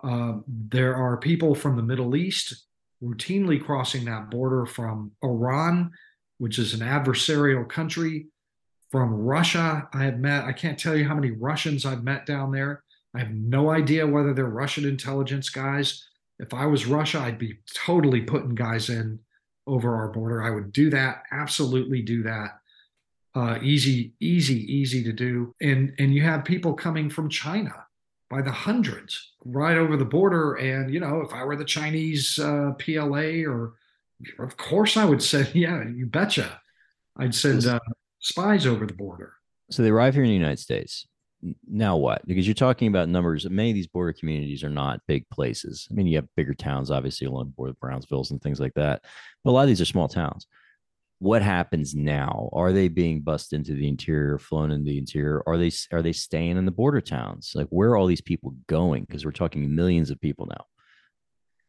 Um, 0.00 0.44
there 0.46 0.94
are 0.94 1.16
people 1.16 1.56
from 1.56 1.76
the 1.76 1.82
Middle 1.82 2.14
East 2.14 2.66
routinely 3.02 3.62
crossing 3.62 4.04
that 4.04 4.30
border 4.30 4.64
from 4.66 5.10
Iran, 5.24 5.90
which 6.38 6.58
is 6.58 6.74
an 6.74 6.80
adversarial 6.80 7.68
country. 7.68 8.26
From 8.90 9.12
Russia, 9.12 9.88
I 9.92 10.04
have 10.04 10.18
met, 10.18 10.44
I 10.44 10.52
can't 10.52 10.78
tell 10.78 10.96
you 10.96 11.06
how 11.06 11.14
many 11.14 11.30
Russians 11.32 11.84
I've 11.84 12.04
met 12.04 12.24
down 12.24 12.50
there. 12.52 12.82
I 13.14 13.18
have 13.18 13.32
no 13.32 13.70
idea 13.70 14.06
whether 14.06 14.32
they're 14.32 14.46
Russian 14.46 14.86
intelligence 14.86 15.50
guys. 15.50 16.06
If 16.38 16.54
I 16.54 16.66
was 16.66 16.86
Russia, 16.86 17.20
I'd 17.20 17.38
be 17.38 17.58
totally 17.74 18.22
putting 18.22 18.54
guys 18.54 18.88
in 18.88 19.18
over 19.66 19.94
our 19.96 20.08
border. 20.08 20.42
I 20.42 20.50
would 20.50 20.72
do 20.72 20.88
that, 20.90 21.24
absolutely 21.32 22.00
do 22.02 22.22
that. 22.22 22.58
Uh, 23.34 23.58
easy, 23.62 24.14
easy, 24.20 24.60
easy 24.72 25.04
to 25.04 25.12
do. 25.12 25.54
And 25.60 25.92
and 25.98 26.14
you 26.14 26.22
have 26.22 26.44
people 26.44 26.72
coming 26.74 27.10
from 27.10 27.28
China 27.28 27.72
by 28.30 28.42
the 28.42 28.50
hundreds 28.50 29.32
right 29.44 29.76
over 29.76 29.96
the 29.96 30.04
border. 30.04 30.54
And 30.54 30.92
you 30.92 31.00
know, 31.00 31.20
if 31.20 31.32
I 31.32 31.44
were 31.44 31.56
the 31.56 31.64
Chinese 31.64 32.38
uh, 32.38 32.72
PLA, 32.78 33.44
or 33.46 33.74
of 34.38 34.56
course 34.56 34.96
I 34.96 35.04
would 35.04 35.22
say, 35.22 35.48
yeah, 35.54 35.84
you 35.88 36.06
betcha, 36.06 36.60
I'd 37.16 37.34
send 37.34 37.66
uh, 37.66 37.80
spies 38.20 38.66
over 38.66 38.86
the 38.86 38.94
border. 38.94 39.34
So 39.70 39.82
they 39.82 39.90
arrive 39.90 40.14
here 40.14 40.24
in 40.24 40.30
the 40.30 40.34
United 40.34 40.58
States 40.58 41.06
now 41.68 41.96
what? 41.96 42.26
Because 42.26 42.46
you're 42.46 42.54
talking 42.54 42.88
about 42.88 43.08
numbers. 43.08 43.48
Many 43.48 43.70
of 43.70 43.74
these 43.74 43.86
border 43.86 44.12
communities 44.12 44.64
are 44.64 44.68
not 44.68 45.00
big 45.06 45.28
places. 45.30 45.86
I 45.90 45.94
mean, 45.94 46.06
you 46.06 46.16
have 46.16 46.26
bigger 46.36 46.54
towns, 46.54 46.90
obviously, 46.90 47.26
along 47.26 47.46
the 47.46 47.52
border, 47.52 47.74
Brownsvilles 47.74 48.30
and 48.30 48.42
things 48.42 48.60
like 48.60 48.74
that. 48.74 49.04
But 49.44 49.50
a 49.50 49.52
lot 49.52 49.62
of 49.62 49.68
these 49.68 49.80
are 49.80 49.86
small 49.86 50.08
towns. 50.08 50.46
What 51.20 51.42
happens 51.42 51.94
now? 51.94 52.48
Are 52.52 52.72
they 52.72 52.88
being 52.88 53.20
bussed 53.20 53.52
into 53.52 53.74
the 53.74 53.88
interior, 53.88 54.38
flown 54.38 54.70
into 54.70 54.84
the 54.84 54.98
interior? 54.98 55.42
Are 55.46 55.58
they 55.58 55.70
are 55.92 56.02
they 56.02 56.12
staying 56.12 56.56
in 56.56 56.64
the 56.64 56.70
border 56.70 57.00
towns? 57.00 57.52
Like, 57.54 57.68
where 57.70 57.90
are 57.90 57.96
all 57.96 58.06
these 58.06 58.20
people 58.20 58.54
going? 58.68 59.04
Because 59.04 59.24
we're 59.24 59.32
talking 59.32 59.74
millions 59.74 60.10
of 60.10 60.20
people 60.20 60.46
now. 60.46 60.64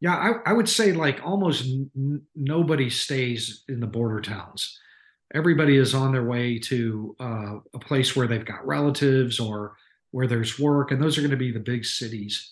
Yeah, 0.01 0.15
I, 0.15 0.51
I 0.51 0.53
would 0.53 0.69
say 0.69 0.93
like 0.93 1.19
almost 1.23 1.65
n- 1.65 2.21
nobody 2.35 2.89
stays 2.89 3.63
in 3.67 3.79
the 3.79 3.87
border 3.87 4.21
towns 4.21 4.79
everybody 5.33 5.77
is 5.77 5.93
on 5.93 6.11
their 6.11 6.23
way 6.23 6.57
to 6.57 7.15
uh, 7.19 7.55
a 7.73 7.79
place 7.79 8.15
where 8.15 8.27
they've 8.27 8.45
got 8.45 8.65
relatives 8.65 9.39
or 9.39 9.75
where 10.11 10.27
there's 10.27 10.57
work, 10.59 10.91
and 10.91 11.01
those 11.01 11.17
are 11.17 11.21
going 11.21 11.31
to 11.31 11.37
be 11.37 11.51
the 11.51 11.59
big 11.59 11.85
cities. 11.85 12.51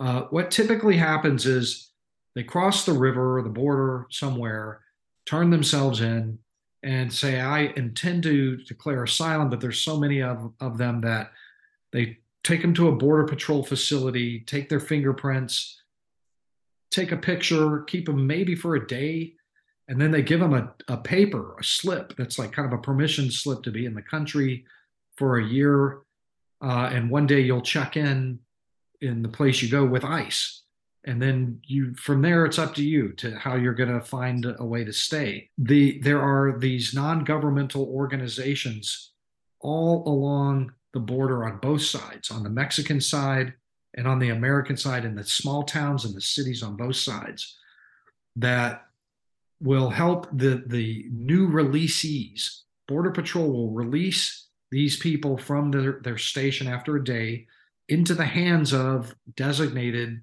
Uh, 0.00 0.22
what 0.30 0.50
typically 0.50 0.96
happens 0.96 1.46
is 1.46 1.90
they 2.34 2.42
cross 2.42 2.84
the 2.84 2.92
river 2.92 3.38
or 3.38 3.42
the 3.42 3.48
border 3.48 4.06
somewhere, 4.10 4.80
turn 5.26 5.50
themselves 5.50 6.00
in, 6.00 6.38
and 6.82 7.12
say, 7.12 7.40
I 7.40 7.72
intend 7.76 8.22
to 8.24 8.56
declare 8.56 9.04
asylum, 9.04 9.50
but 9.50 9.60
there's 9.60 9.80
so 9.80 9.98
many 9.98 10.22
of, 10.22 10.52
of 10.60 10.78
them 10.78 11.00
that 11.02 11.30
they 11.92 12.18
take 12.42 12.62
them 12.62 12.74
to 12.74 12.88
a 12.88 12.96
border 12.96 13.24
patrol 13.24 13.62
facility, 13.62 14.40
take 14.40 14.68
their 14.68 14.80
fingerprints, 14.80 15.82
take 16.90 17.12
a 17.12 17.16
picture, 17.16 17.80
keep 17.82 18.06
them 18.06 18.26
maybe 18.26 18.54
for 18.54 18.76
a 18.76 18.86
day, 18.86 19.34
and 19.88 20.00
then 20.00 20.10
they 20.10 20.22
give 20.22 20.40
them 20.40 20.54
a, 20.54 20.72
a 20.88 20.96
paper, 20.96 21.56
a 21.58 21.64
slip 21.64 22.14
that's 22.16 22.38
like 22.38 22.52
kind 22.52 22.72
of 22.72 22.78
a 22.78 22.82
permission 22.82 23.30
slip 23.30 23.62
to 23.64 23.70
be 23.70 23.86
in 23.86 23.94
the 23.94 24.02
country 24.02 24.64
for 25.16 25.38
a 25.38 25.44
year. 25.44 25.98
Uh, 26.62 26.90
and 26.92 27.10
one 27.10 27.26
day 27.26 27.40
you'll 27.40 27.60
check 27.60 27.96
in 27.96 28.38
in 29.00 29.22
the 29.22 29.28
place 29.28 29.62
you 29.62 29.68
go 29.68 29.84
with 29.84 30.04
ICE. 30.04 30.62
And 31.04 31.20
then 31.20 31.60
you 31.64 31.94
from 31.94 32.20
there 32.20 32.44
it's 32.44 32.58
up 32.58 32.74
to 32.74 32.84
you 32.84 33.12
to 33.14 33.34
how 33.36 33.56
you're 33.56 33.74
going 33.74 33.92
to 33.92 34.04
find 34.04 34.46
a 34.58 34.64
way 34.64 34.84
to 34.84 34.92
stay. 34.92 35.48
The 35.56 35.98
there 36.00 36.20
are 36.20 36.58
these 36.58 36.92
non-governmental 36.94 37.84
organizations 37.84 39.12
all 39.60 40.06
along 40.06 40.72
the 40.92 41.00
border 41.00 41.44
on 41.46 41.58
both 41.58 41.82
sides, 41.82 42.30
on 42.30 42.42
the 42.42 42.50
Mexican 42.50 43.00
side 43.00 43.54
and 43.94 44.06
on 44.06 44.18
the 44.18 44.30
American 44.30 44.76
side, 44.76 45.04
in 45.04 45.14
the 45.14 45.24
small 45.24 45.62
towns 45.62 46.04
and 46.04 46.14
the 46.14 46.20
cities 46.20 46.62
on 46.62 46.76
both 46.76 46.96
sides, 46.96 47.56
that 48.36 48.86
will 49.60 49.90
help 49.90 50.26
the, 50.32 50.62
the 50.66 51.06
new 51.10 51.48
releasees. 51.48 52.60
Border 52.88 53.10
Patrol 53.10 53.50
will 53.50 53.70
release 53.70 54.48
these 54.70 54.96
people 54.96 55.36
from 55.36 55.70
their, 55.70 56.00
their 56.02 56.18
station 56.18 56.66
after 56.66 56.96
a 56.96 57.04
day 57.04 57.46
into 57.88 58.14
the 58.14 58.24
hands 58.24 58.72
of 58.72 59.14
designated 59.36 60.22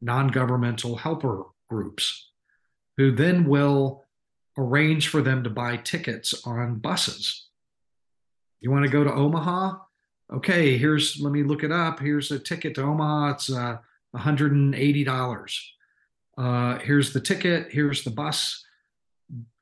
non 0.00 0.28
governmental 0.28 0.96
helper 0.96 1.44
groups 1.70 2.30
who 2.96 3.10
then 3.12 3.44
will 3.48 4.04
arrange 4.58 5.08
for 5.08 5.22
them 5.22 5.42
to 5.44 5.50
buy 5.50 5.76
tickets 5.76 6.46
on 6.46 6.76
buses. 6.76 7.48
You 8.60 8.70
want 8.70 8.84
to 8.84 8.90
go 8.90 9.04
to 9.04 9.12
Omaha? 9.12 9.78
Okay, 10.34 10.76
here's, 10.76 11.20
let 11.20 11.32
me 11.32 11.42
look 11.42 11.62
it 11.62 11.72
up. 11.72 12.00
Here's 12.00 12.30
a 12.30 12.38
ticket 12.38 12.74
to 12.74 12.82
Omaha. 12.82 13.30
It's 13.30 13.50
uh, 13.50 13.78
$180. 14.16 15.60
Uh, 16.36 16.78
here's 16.80 17.12
the 17.12 17.20
ticket. 17.20 17.70
Here's 17.70 18.02
the 18.02 18.10
bus 18.10 18.64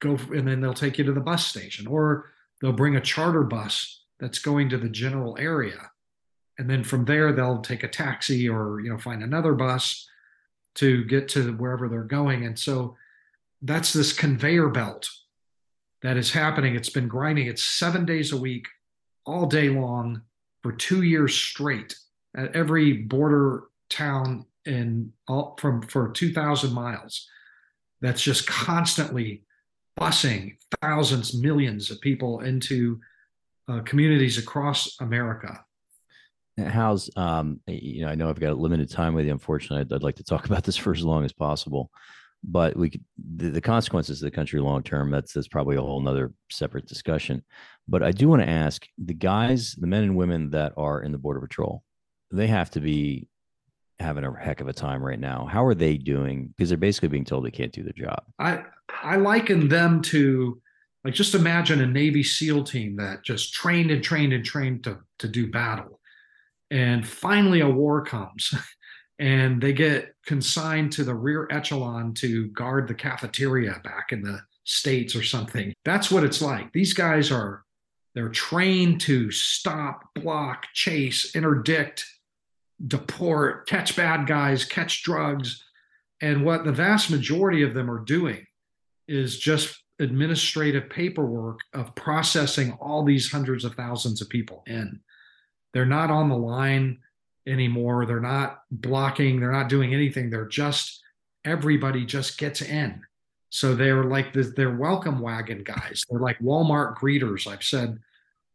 go 0.01 0.19
and 0.35 0.47
then 0.47 0.61
they'll 0.61 0.75
take 0.75 0.99
you 0.99 1.05
to 1.05 1.13
the 1.13 1.21
bus 1.21 1.47
station 1.47 1.87
or 1.87 2.31
they'll 2.61 2.73
bring 2.73 2.97
a 2.97 3.01
charter 3.01 3.43
bus 3.43 4.03
that's 4.19 4.39
going 4.39 4.69
to 4.69 4.79
the 4.79 4.89
general 4.89 5.37
area 5.39 5.91
and 6.59 6.69
then 6.69 6.85
from 6.85 7.05
there 7.05 7.33
they'll 7.33 7.61
take 7.61 7.83
a 7.83 7.89
taxi 7.89 8.49
or 8.49 8.81
you 8.81 8.91
know 8.91 8.99
find 8.99 9.23
another 9.23 9.55
bus 9.55 10.09
to 10.75 11.05
get 11.05 11.29
to 11.29 11.53
wherever 11.55 11.89
they're 11.89 12.03
going 12.03 12.45
and 12.45 12.59
so 12.59 12.97
that's 13.63 13.93
this 13.93 14.13
conveyor 14.13 14.69
belt 14.69 15.09
that 16.03 16.17
is 16.17 16.33
happening 16.33 16.75
it's 16.75 16.91
been 16.91 17.09
grinding 17.09 17.47
it's 17.47 17.63
7 17.63 18.05
days 18.05 18.33
a 18.33 18.37
week 18.37 18.67
all 19.25 19.47
day 19.47 19.69
long 19.69 20.23
for 20.63 20.73
2 20.73 21.03
years 21.03 21.35
straight 21.35 21.95
at 22.37 22.55
every 22.57 22.95
border 22.95 23.65
town 23.91 24.47
in 24.65 25.13
all 25.29 25.57
from 25.61 25.83
for 25.83 26.11
2000 26.11 26.73
miles 26.73 27.29
that's 28.01 28.23
just 28.23 28.47
constantly 28.47 29.45
busing 29.99 30.57
thousands, 30.81 31.35
millions 31.35 31.91
of 31.91 32.01
people 32.01 32.41
into 32.41 33.01
uh, 33.69 33.81
communities 33.81 34.39
across 34.39 34.97
America. 35.01 35.65
How's 36.59 37.11
um, 37.17 37.61
you 37.67 38.03
know, 38.03 38.09
I 38.09 38.15
know 38.15 38.29
I've 38.29 38.41
got 38.41 38.53
a 38.53 38.55
limited 38.55 38.91
time 38.91 39.15
with 39.15 39.25
you. 39.25 39.33
Unfortunately, 39.33 39.81
I'd, 39.81 39.93
I'd 39.93 40.03
like 40.03 40.17
to 40.17 40.25
talk 40.25 40.47
about 40.47 40.65
this 40.65 40.77
for 40.77 40.93
as 40.93 41.05
long 41.05 41.25
as 41.25 41.33
possible, 41.33 41.91
but 42.45 42.77
we 42.77 43.01
the, 43.37 43.51
the 43.51 43.61
consequences 43.61 44.21
of 44.21 44.27
the 44.27 44.35
country 44.35 44.61
long 44.61 44.83
term. 44.83 45.11
That's 45.11 45.33
that's 45.33 45.49
probably 45.49 45.77
a 45.77 45.81
whole 45.81 46.01
nother 46.01 46.33
separate 46.51 46.87
discussion. 46.87 47.43
But 47.89 48.03
I 48.03 48.13
do 48.13 48.29
want 48.29 48.43
to 48.43 48.49
ask 48.49 48.87
the 48.99 49.15
guys, 49.15 49.75
the 49.75 49.87
men 49.87 50.05
and 50.05 50.17
women 50.17 50.51
that 50.51 50.73
are 50.77 51.03
in 51.03 51.13
the 51.13 51.19
border 51.19 51.41
patrol, 51.41 51.83
they 52.31 52.47
have 52.47 52.71
to 52.73 52.81
be 52.81 53.29
having 53.99 54.25
a 54.25 54.33
heck 54.37 54.61
of 54.61 54.69
a 54.69 54.73
time 54.73 55.03
right 55.03 55.19
now. 55.19 55.47
How 55.51 55.65
are 55.65 55.75
they 55.75 55.97
doing? 55.97 56.49
Because 56.49 56.69
they're 56.69 56.79
basically 56.79 57.09
being 57.09 57.25
told 57.25 57.45
they 57.45 57.51
can't 57.51 57.73
do 57.73 57.83
their 57.83 57.93
job. 57.93 58.25
I 58.39 58.65
I 59.03 59.17
liken 59.17 59.69
them 59.69 60.03
to 60.03 60.61
Like 61.05 61.15
just 61.15 61.35
imagine 61.35 61.81
a 61.81 61.87
Navy 61.87 62.23
SEAL 62.23 62.65
team 62.65 62.97
that 62.97 63.25
just 63.25 63.55
trained 63.55 63.91
and 63.91 64.03
trained 64.03 64.33
and 64.33 64.45
trained 64.45 64.85
to, 64.85 64.99
to 65.19 65.29
do 65.29 65.51
battle. 65.51 66.01
And 66.71 67.07
finally 67.07 67.61
a 67.61 67.69
war 67.69 68.05
comes 68.05 68.55
and 69.23 69.63
they 69.63 69.73
get 69.73 70.17
consigned 70.27 70.91
to 70.91 71.05
the 71.05 71.15
rear 71.15 71.47
echelon 71.53 72.13
to 72.13 72.49
guard 72.49 72.89
the 72.89 72.95
cafeteria 72.95 73.81
back 73.85 74.11
in 74.11 74.21
the 74.21 74.41
States 74.65 75.15
or 75.15 75.23
something. 75.23 75.73
That's 75.85 76.11
what 76.11 76.25
it's 76.25 76.43
like. 76.43 76.73
These 76.73 76.93
guys 76.93 77.31
are 77.31 77.63
they're 78.17 78.31
trained 78.31 79.01
to 79.03 79.31
stop, 79.31 80.13
block, 80.17 80.67
chase, 80.75 81.37
interdict, 81.37 82.05
deport, 82.85 83.69
catch 83.69 83.95
bad 83.95 84.27
guys, 84.27 84.65
catch 84.65 85.05
drugs. 85.05 85.63
And 86.21 86.45
what 86.45 86.65
the 86.65 86.73
vast 86.73 87.09
majority 87.09 87.63
of 87.63 87.75
them 87.75 87.89
are 87.89 88.05
doing 88.05 88.45
is 89.07 89.39
just 89.39 89.85
administrative 90.01 90.91
paperwork 90.91 91.61
of 91.75 91.95
processing 91.95 92.73
all 92.81 93.05
these 93.05 93.31
hundreds 93.31 93.65
of 93.65 93.77
thousands 93.77 94.21
of 94.21 94.29
people 94.29 94.65
in. 94.67 94.99
They're 95.73 95.87
not 95.87 96.11
on 96.11 96.29
the 96.29 96.37
line 96.37 96.99
anymore. 97.47 98.07
They're 98.07 98.21
not 98.21 98.63
blocking, 98.71 99.41
they're 99.41 99.53
not 99.53 99.69
doing 99.69 99.95
anything. 99.95 100.31
They're 100.31 100.47
just 100.47 101.03
everybody 101.45 102.05
just 102.05 102.39
gets 102.39 102.63
in. 102.63 103.03
So 103.51 103.75
they're 103.75 104.05
like 104.05 104.33
the, 104.33 104.45
they're 104.45 104.77
welcome 104.77 105.21
wagon 105.21 105.63
guys. 105.63 106.05
They're 106.09 106.21
like 106.21 106.39
Walmart 106.39 106.97
greeters. 106.97 107.47
I've 107.47 107.63
said 107.63 107.99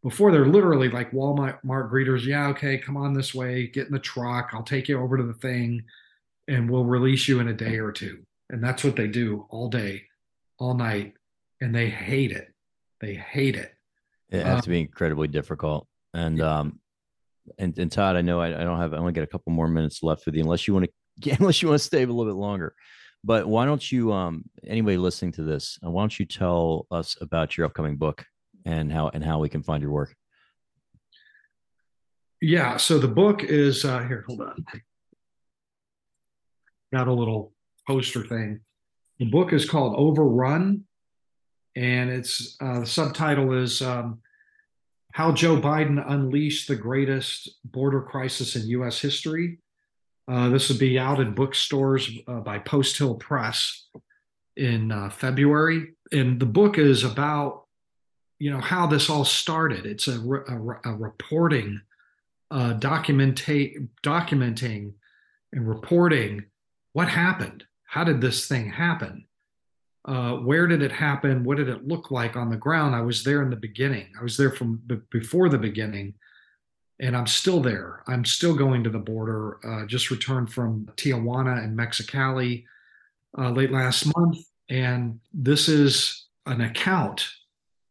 before, 0.04 0.32
they're 0.32 0.46
literally 0.46 0.90
like 0.90 1.12
Walmart 1.12 1.60
greeters. 1.64 2.26
Yeah, 2.26 2.48
okay, 2.48 2.78
come 2.78 2.98
on 2.98 3.14
this 3.14 3.36
way, 3.36 3.68
get 3.68 3.88
in 3.88 3.94
the 3.94 4.00
truck. 4.00 4.52
I'll 4.54 4.64
take 4.64 4.88
you 4.88 5.00
over 5.00 5.18
to 5.18 5.24
the 5.24 5.34
thing 5.34 5.84
and 6.48 6.70
we'll 6.70 6.86
release 6.86 7.28
you 7.28 7.40
in 7.40 7.50
a 7.50 7.54
day 7.54 7.78
or 7.78 7.92
two. 7.92 8.24
And 8.50 8.64
that's 8.64 8.84
what 8.84 8.96
they 8.96 9.08
do 9.08 9.46
all 9.50 9.70
day, 9.70 10.04
all 10.58 10.74
night. 10.74 11.14
And 11.62 11.76
they 11.76 11.90
hate 11.90 12.32
it. 12.32 12.54
They 13.02 13.16
hate 13.16 13.56
it. 13.56 13.74
It 14.30 14.46
has 14.46 14.56
um, 14.56 14.62
to 14.62 14.70
be 14.70 14.80
incredibly 14.80 15.28
difficult. 15.28 15.88
And 16.14 16.42
um, 16.42 16.80
and, 17.58 17.78
and 17.78 17.92
Todd, 17.92 18.16
I 18.16 18.22
know 18.22 18.40
I, 18.40 18.48
I, 18.48 18.64
don't 18.64 18.80
have 18.80 18.94
I 18.94 18.98
only 18.98 19.14
got 19.14 19.24
a 19.24 19.28
couple 19.28 19.52
more 19.52 19.68
minutes 19.68 20.04
left 20.04 20.26
with 20.26 20.36
you, 20.36 20.42
unless 20.42 20.68
you 20.68 20.74
want 20.74 20.88
to 21.22 21.32
unless 21.40 21.62
you 21.62 21.68
want 21.68 21.80
to 21.80 21.86
stay 21.86 22.04
a 22.04 22.08
little 22.08 22.26
bit 22.26 22.36
longer. 22.36 22.74
But 23.24 23.48
why 23.48 23.66
don't 23.66 23.92
you, 23.92 24.14
um, 24.14 24.44
anybody 24.66 24.98
listening 24.98 25.32
to 25.34 25.44
this, 25.44 25.80
uh, 25.86 25.90
why 25.90 26.04
don't 26.04 26.20
you 26.20 26.26
tell 26.26 26.86
us 26.92 27.18
about 27.20 27.58
your 27.58 27.66
upcoming 27.66 27.98
book 27.98 28.24
and 28.66 28.92
how 28.92 29.10
and 29.10 29.24
how 29.24 29.40
we 29.40 29.50
can 29.50 29.64
find 29.64 29.82
your 29.82 29.92
work? 29.92 30.16
Yeah, 32.42 32.78
so 32.78 33.00
the 33.00 33.08
book 33.08 33.44
is 33.44 33.84
uh, 33.84 34.00
here. 34.04 34.24
Hold 34.28 34.42
on, 34.42 34.66
got 36.94 37.08
a 37.08 37.14
little 37.14 37.54
poster 37.88 38.24
thing. 38.24 38.62
The 39.20 39.26
book 39.26 39.54
is 39.54 39.68
called 39.68 39.96
Overrun, 39.98 40.84
and 41.76 42.10
it's 42.12 42.56
uh, 42.62 42.82
the 42.82 42.86
subtitle 42.86 43.54
is 43.54 43.82
um, 43.82 44.20
how 45.18 45.32
Joe 45.32 45.60
Biden 45.60 46.04
unleashed 46.08 46.68
the 46.68 46.76
greatest 46.76 47.50
border 47.66 48.04
crisis 48.04 48.56
in 48.56 48.68
U.S. 48.68 49.02
history. 49.02 49.58
Uh, 50.28 50.50
this 50.50 50.70
will 50.70 50.78
be 50.78 51.00
out 51.00 51.20
in 51.20 51.34
bookstores 51.34 52.08
uh, 52.28 52.42
by 52.42 52.60
Post 52.60 53.00
Hill 53.00 53.16
Press 53.16 53.88
in 54.56 54.92
uh, 54.92 55.10
February. 55.10 55.94
And 56.12 56.40
the 56.40 56.46
book 56.46 56.78
is 56.78 57.04
about, 57.04 57.64
you 58.38 58.52
know, 58.52 58.60
how 58.60 58.86
this 58.86 59.10
all 59.10 59.26
started. 59.26 59.88
It's 59.88 60.08
a, 60.08 60.20
a, 60.22 60.92
a 60.92 60.96
reporting, 60.96 61.82
uh, 62.52 62.76
documenta- 62.76 63.88
documenting 64.04 64.94
and 65.52 65.68
reporting 65.68 66.46
what 66.94 67.10
happened. 67.10 67.64
How 67.86 68.04
did 68.04 68.22
this 68.22 68.48
thing 68.48 68.70
happen? 68.70 69.26
Uh, 70.08 70.38
where 70.38 70.68
did 70.68 70.82
it 70.82 70.92
happen? 70.92 71.44
What 71.44 71.58
did 71.58 71.68
it 71.68 71.86
look 71.86 72.12
like 72.12 72.38
on 72.38 72.50
the 72.50 72.56
ground? 72.56 72.96
I 72.96 73.02
was 73.02 73.24
there 73.24 73.42
in 73.44 73.50
the 73.50 73.58
beginning. 73.58 74.08
I 74.18 74.24
was 74.24 74.38
there 74.38 74.52
from 74.52 74.82
b- 74.88 75.02
before 75.12 75.50
the 75.50 75.58
beginning, 75.58 76.14
and 77.02 77.16
I'm 77.16 77.28
still 77.28 77.60
there. 77.60 78.04
I'm 78.08 78.24
still 78.24 78.56
going 78.56 78.86
to 78.86 78.90
the 78.90 79.00
border. 79.00 79.60
Uh, 79.66 79.86
just 79.86 80.10
returned 80.10 80.52
from 80.52 80.90
Tijuana 80.96 81.62
and 81.62 81.78
Mexicali 81.78 82.64
uh, 83.38 83.52
late 83.52 83.72
last 83.72 84.06
month, 84.16 84.38
and 84.70 85.20
this 85.34 85.68
is 85.68 86.28
an 86.46 86.62
account 86.62 87.28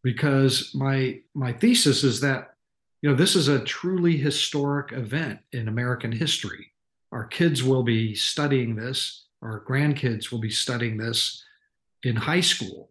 because 0.02 0.74
my 0.74 1.20
my 1.34 1.52
thesis 1.52 2.02
is 2.02 2.22
that 2.22 2.54
you 3.02 3.10
know 3.10 3.14
this 3.16 3.36
is 3.36 3.48
a 3.48 3.60
truly 3.64 4.16
historic 4.16 4.92
event 4.92 5.38
in 5.52 5.68
American 5.68 6.12
history. 6.12 6.72
Our 7.12 7.24
kids 7.24 7.62
will 7.62 7.82
be 7.82 8.14
studying 8.14 8.74
this. 8.74 9.26
Our 9.42 9.62
grandkids 9.68 10.32
will 10.32 10.38
be 10.38 10.50
studying 10.50 10.96
this 10.96 11.42
in 12.02 12.16
high 12.16 12.40
school 12.40 12.90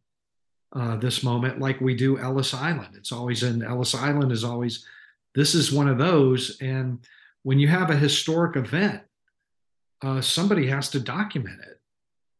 uh, 0.75 0.97
this 0.97 1.23
moment 1.23 1.59
like 1.59 1.79
we 1.79 1.95
do 1.95 2.19
Ellis 2.19 2.53
Island. 2.53 2.95
It's 2.95 3.11
always 3.11 3.43
in 3.43 3.63
Ellis 3.63 3.95
Island 3.95 4.31
is 4.31 4.43
always 4.43 4.85
this 5.33 5.55
is 5.55 5.71
one 5.71 5.87
of 5.87 5.97
those. 5.97 6.57
And 6.59 6.99
when 7.43 7.59
you 7.59 7.67
have 7.67 7.89
a 7.89 7.95
historic 7.95 8.57
event, 8.57 9.01
uh, 10.01 10.21
somebody 10.21 10.67
has 10.67 10.89
to 10.89 10.99
document 10.99 11.59
it. 11.61 11.81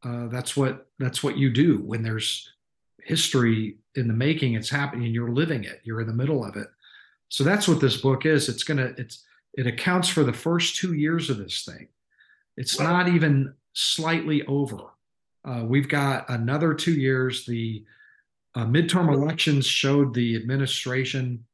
Uh, 0.04 0.28
that's 0.28 0.58
what 0.58 0.88
that's 1.00 1.24
what 1.24 1.38
you 1.38 1.50
do 1.50 1.78
when 1.78 2.04
there's 2.04 2.52
history 3.04 3.78
in 3.96 4.08
the 4.08 4.14
making. 4.14 4.54
It's 4.54 4.70
happening. 4.70 5.14
You're 5.14 5.32
living 5.32 5.64
it. 5.64 5.82
You're 5.84 6.02
in 6.02 6.08
the 6.08 6.14
middle 6.14 6.44
of 6.44 6.58
it. 6.58 6.68
So 7.30 7.44
that's 7.44 7.68
what 7.68 7.80
this 7.80 7.98
book 7.98 8.26
is. 8.26 8.50
It's 8.50 8.64
gonna 8.64 8.94
it's 8.98 9.24
it 9.54 9.66
accounts 9.66 10.10
for 10.10 10.24
the 10.24 10.34
first 10.34 10.76
two 10.76 10.94
years 10.94 11.30
of 11.30 11.38
this 11.38 11.64
thing. 11.64 11.88
It's 12.58 12.80
not 12.80 13.08
even 13.08 13.54
slightly 13.74 14.46
over 14.46 14.95
uh, 15.46 15.64
we've 15.64 15.88
got 15.88 16.30
another 16.30 16.74
two 16.74 16.94
years. 16.94 17.46
The 17.46 17.86
uh, 18.56 18.66
midterm 18.66 19.14
elections 19.14 19.66
showed 19.66 20.14
the 20.14 20.36
administration 20.36 21.46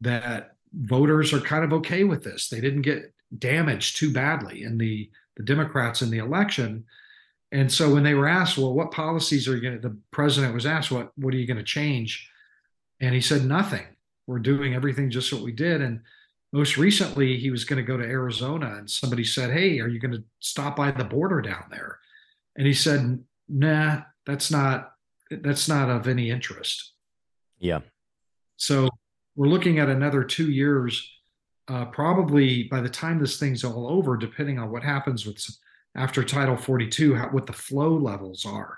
that 0.00 0.54
voters 0.72 1.32
are 1.32 1.40
kind 1.40 1.64
of 1.64 1.72
okay 1.74 2.04
with 2.04 2.24
this. 2.24 2.48
They 2.48 2.60
didn't 2.60 2.82
get 2.82 3.12
damaged 3.38 3.96
too 3.96 4.12
badly 4.12 4.62
in 4.62 4.78
the 4.78 5.10
the 5.36 5.46
Democrats 5.46 6.02
in 6.02 6.10
the 6.10 6.18
election. 6.18 6.84
And 7.52 7.72
so 7.72 7.92
when 7.92 8.02
they 8.02 8.14
were 8.14 8.28
asked, 8.28 8.58
well, 8.58 8.74
what 8.74 8.90
policies 8.90 9.48
are 9.48 9.56
you 9.56 9.62
going 9.62 9.80
to, 9.80 9.88
the 9.88 9.96
president 10.10 10.54
was 10.54 10.66
asked, 10.66 10.90
what, 10.90 11.12
what 11.16 11.32
are 11.32 11.38
you 11.38 11.46
going 11.46 11.56
to 11.56 11.64
change? 11.64 12.30
And 13.00 13.14
he 13.14 13.20
said, 13.20 13.44
nothing. 13.44 13.86
We're 14.26 14.38
doing 14.38 14.74
everything 14.74 15.10
just 15.10 15.32
what 15.32 15.42
we 15.42 15.52
did. 15.52 15.80
And 15.80 16.00
most 16.52 16.76
recently, 16.76 17.38
he 17.38 17.50
was 17.50 17.64
going 17.64 17.78
to 17.78 17.86
go 17.86 17.96
to 17.96 18.04
Arizona 18.04 18.76
and 18.76 18.90
somebody 18.90 19.24
said, 19.24 19.50
hey, 19.50 19.80
are 19.80 19.88
you 19.88 19.98
going 19.98 20.12
to 20.12 20.22
stop 20.40 20.76
by 20.76 20.90
the 20.90 21.04
border 21.04 21.40
down 21.40 21.64
there? 21.70 21.98
And 22.60 22.66
he 22.66 22.74
said, 22.74 23.24
nah, 23.48 24.02
that's 24.26 24.50
not 24.50 24.92
that's 25.30 25.66
not 25.66 25.88
of 25.88 26.06
any 26.06 26.28
interest. 26.28 26.92
Yeah. 27.58 27.80
So 28.58 28.90
we're 29.34 29.48
looking 29.48 29.78
at 29.78 29.88
another 29.88 30.22
two 30.24 30.50
years. 30.50 31.10
Uh, 31.68 31.86
probably 31.86 32.64
by 32.64 32.82
the 32.82 32.88
time 32.90 33.18
this 33.18 33.38
thing's 33.38 33.64
all 33.64 33.88
over, 33.88 34.14
depending 34.14 34.58
on 34.58 34.70
what 34.70 34.82
happens 34.82 35.24
with 35.24 35.42
after 35.94 36.22
Title 36.22 36.54
42, 36.54 37.14
how, 37.14 37.28
what 37.28 37.46
the 37.46 37.54
flow 37.54 37.96
levels 37.96 38.44
are. 38.44 38.76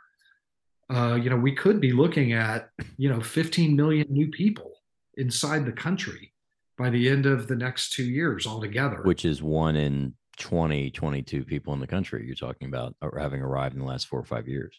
Uh, 0.88 1.16
you 1.16 1.28
know, 1.28 1.36
we 1.36 1.52
could 1.52 1.80
be 1.80 1.90
looking 1.90 2.34
at 2.34 2.70
you 2.98 3.08
know 3.08 3.20
15 3.20 3.74
million 3.74 4.06
new 4.10 4.28
people 4.28 4.74
inside 5.16 5.66
the 5.66 5.72
country 5.72 6.32
by 6.78 6.88
the 6.88 7.08
end 7.08 7.26
of 7.26 7.48
the 7.48 7.56
next 7.56 7.94
two 7.94 8.04
years 8.04 8.46
altogether, 8.46 9.02
which 9.02 9.24
is 9.24 9.42
one 9.42 9.74
in 9.74 10.14
20, 10.42 10.90
22 10.90 11.44
people 11.44 11.72
in 11.72 11.78
the 11.78 11.86
country 11.86 12.26
you're 12.26 12.34
talking 12.34 12.66
about 12.66 12.96
or 13.00 13.16
having 13.18 13.40
arrived 13.40 13.74
in 13.74 13.80
the 13.80 13.86
last 13.86 14.08
four 14.08 14.18
or 14.18 14.24
five 14.24 14.48
years. 14.48 14.74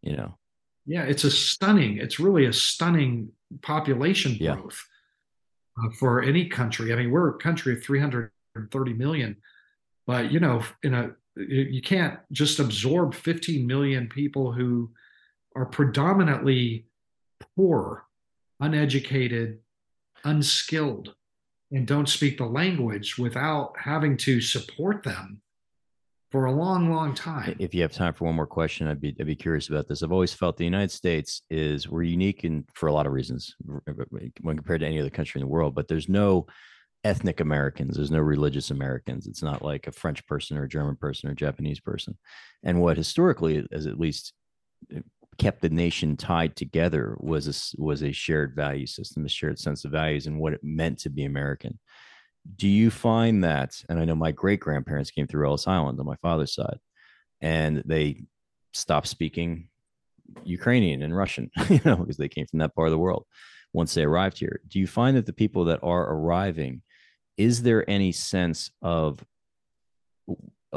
You 0.00 0.16
know? 0.16 0.38
Yeah, 0.86 1.02
it's 1.02 1.24
a 1.24 1.30
stunning, 1.30 1.98
it's 1.98 2.20
really 2.20 2.46
a 2.46 2.52
stunning 2.52 3.30
population 3.62 4.36
yeah. 4.38 4.54
growth 4.54 4.86
uh, 5.76 5.90
for 5.98 6.22
any 6.22 6.48
country. 6.48 6.92
I 6.92 6.96
mean, 6.96 7.10
we're 7.10 7.30
a 7.30 7.38
country 7.38 7.72
of 7.72 7.82
330 7.82 8.92
million, 8.92 9.36
but 10.06 10.30
you 10.30 10.38
know, 10.38 10.62
in 10.84 10.94
a 10.94 11.10
you 11.36 11.82
can't 11.82 12.20
just 12.32 12.60
absorb 12.60 13.14
15 13.14 13.66
million 13.66 14.08
people 14.08 14.52
who 14.52 14.90
are 15.56 15.66
predominantly 15.66 16.86
poor, 17.56 18.06
uneducated, 18.60 19.58
unskilled 20.24 21.15
and 21.72 21.86
don't 21.86 22.08
speak 22.08 22.38
the 22.38 22.46
language 22.46 23.18
without 23.18 23.74
having 23.78 24.16
to 24.18 24.40
support 24.40 25.02
them 25.02 25.40
for 26.30 26.46
a 26.46 26.52
long, 26.52 26.90
long 26.90 27.14
time. 27.14 27.56
If 27.58 27.74
you 27.74 27.82
have 27.82 27.92
time 27.92 28.12
for 28.12 28.24
one 28.24 28.34
more 28.34 28.46
question, 28.46 28.86
I'd 28.88 29.00
be 29.00 29.14
I'd 29.18 29.26
be 29.26 29.36
curious 29.36 29.68
about 29.68 29.88
this. 29.88 30.02
I've 30.02 30.12
always 30.12 30.34
felt 30.34 30.56
the 30.56 30.64
United 30.64 30.90
States 30.90 31.42
is 31.50 31.88
we're 31.88 32.02
unique 32.02 32.44
in 32.44 32.64
for 32.74 32.88
a 32.88 32.92
lot 32.92 33.06
of 33.06 33.12
reasons 33.12 33.54
when 34.40 34.56
compared 34.56 34.80
to 34.80 34.86
any 34.86 35.00
other 35.00 35.10
country 35.10 35.40
in 35.40 35.46
the 35.46 35.52
world, 35.52 35.74
but 35.74 35.88
there's 35.88 36.08
no 36.08 36.46
ethnic 37.04 37.40
Americans. 37.40 37.96
There's 37.96 38.10
no 38.10 38.18
religious 38.18 38.70
Americans. 38.70 39.26
It's 39.28 39.42
not 39.42 39.62
like 39.62 39.86
a 39.86 39.92
French 39.92 40.26
person 40.26 40.56
or 40.56 40.64
a 40.64 40.68
German 40.68 40.96
person 40.96 41.28
or 41.28 41.32
a 41.32 41.36
Japanese 41.36 41.78
person. 41.78 42.18
And 42.64 42.80
what 42.80 42.96
historically, 42.96 43.64
as 43.70 43.86
at 43.86 44.00
least 44.00 44.32
kept 45.38 45.62
the 45.62 45.68
nation 45.68 46.16
tied 46.16 46.56
together 46.56 47.16
was 47.20 47.46
a, 47.48 47.82
was 47.82 48.02
a 48.02 48.12
shared 48.12 48.54
value 48.54 48.86
system, 48.86 49.24
a 49.24 49.28
shared 49.28 49.58
sense 49.58 49.84
of 49.84 49.92
values, 49.92 50.26
and 50.26 50.38
what 50.38 50.52
it 50.52 50.60
meant 50.62 50.98
to 51.00 51.10
be 51.10 51.24
American. 51.24 51.78
Do 52.56 52.68
you 52.68 52.90
find 52.90 53.42
that? 53.44 53.82
And 53.88 53.98
I 53.98 54.04
know 54.04 54.14
my 54.14 54.32
great 54.32 54.60
grandparents 54.60 55.10
came 55.10 55.26
through 55.26 55.46
Ellis 55.46 55.66
Island 55.66 55.98
on 55.98 56.06
my 56.06 56.16
father's 56.16 56.54
side, 56.54 56.78
and 57.40 57.82
they 57.86 58.22
stopped 58.72 59.08
speaking 59.08 59.68
Ukrainian 60.44 61.02
and 61.02 61.16
Russian, 61.16 61.50
you 61.68 61.80
know, 61.84 61.96
because 61.96 62.16
they 62.16 62.28
came 62.28 62.46
from 62.46 62.60
that 62.60 62.74
part 62.74 62.88
of 62.88 62.92
the 62.92 62.98
world 62.98 63.26
once 63.72 63.94
they 63.94 64.04
arrived 64.04 64.38
here. 64.38 64.60
Do 64.68 64.78
you 64.78 64.86
find 64.86 65.16
that 65.16 65.26
the 65.26 65.32
people 65.32 65.66
that 65.66 65.80
are 65.82 66.12
arriving, 66.12 66.82
is 67.36 67.62
there 67.62 67.88
any 67.88 68.12
sense 68.12 68.70
of 68.82 69.24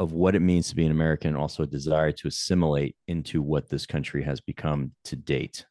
of 0.00 0.14
what 0.14 0.34
it 0.34 0.40
means 0.40 0.70
to 0.70 0.74
be 0.74 0.86
an 0.86 0.90
American 0.90 1.28
and 1.28 1.36
also 1.36 1.62
a 1.62 1.66
desire 1.66 2.10
to 2.10 2.26
assimilate 2.26 2.96
into 3.06 3.42
what 3.42 3.68
this 3.68 3.84
country 3.84 4.24
has 4.24 4.40
become 4.40 4.92
to 5.04 5.14
date? 5.14 5.66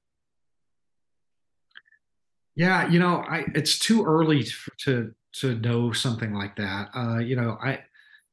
Yeah, 2.55 2.87
you 2.87 2.99
know, 2.99 3.23
I 3.27 3.45
it's 3.55 3.79
too 3.79 4.05
early 4.05 4.45
to 4.83 5.15
to 5.37 5.55
know 5.55 5.91
something 5.91 6.31
like 6.35 6.55
that. 6.57 6.89
Uh, 6.95 7.17
you 7.17 7.35
know, 7.35 7.57
I 7.59 7.79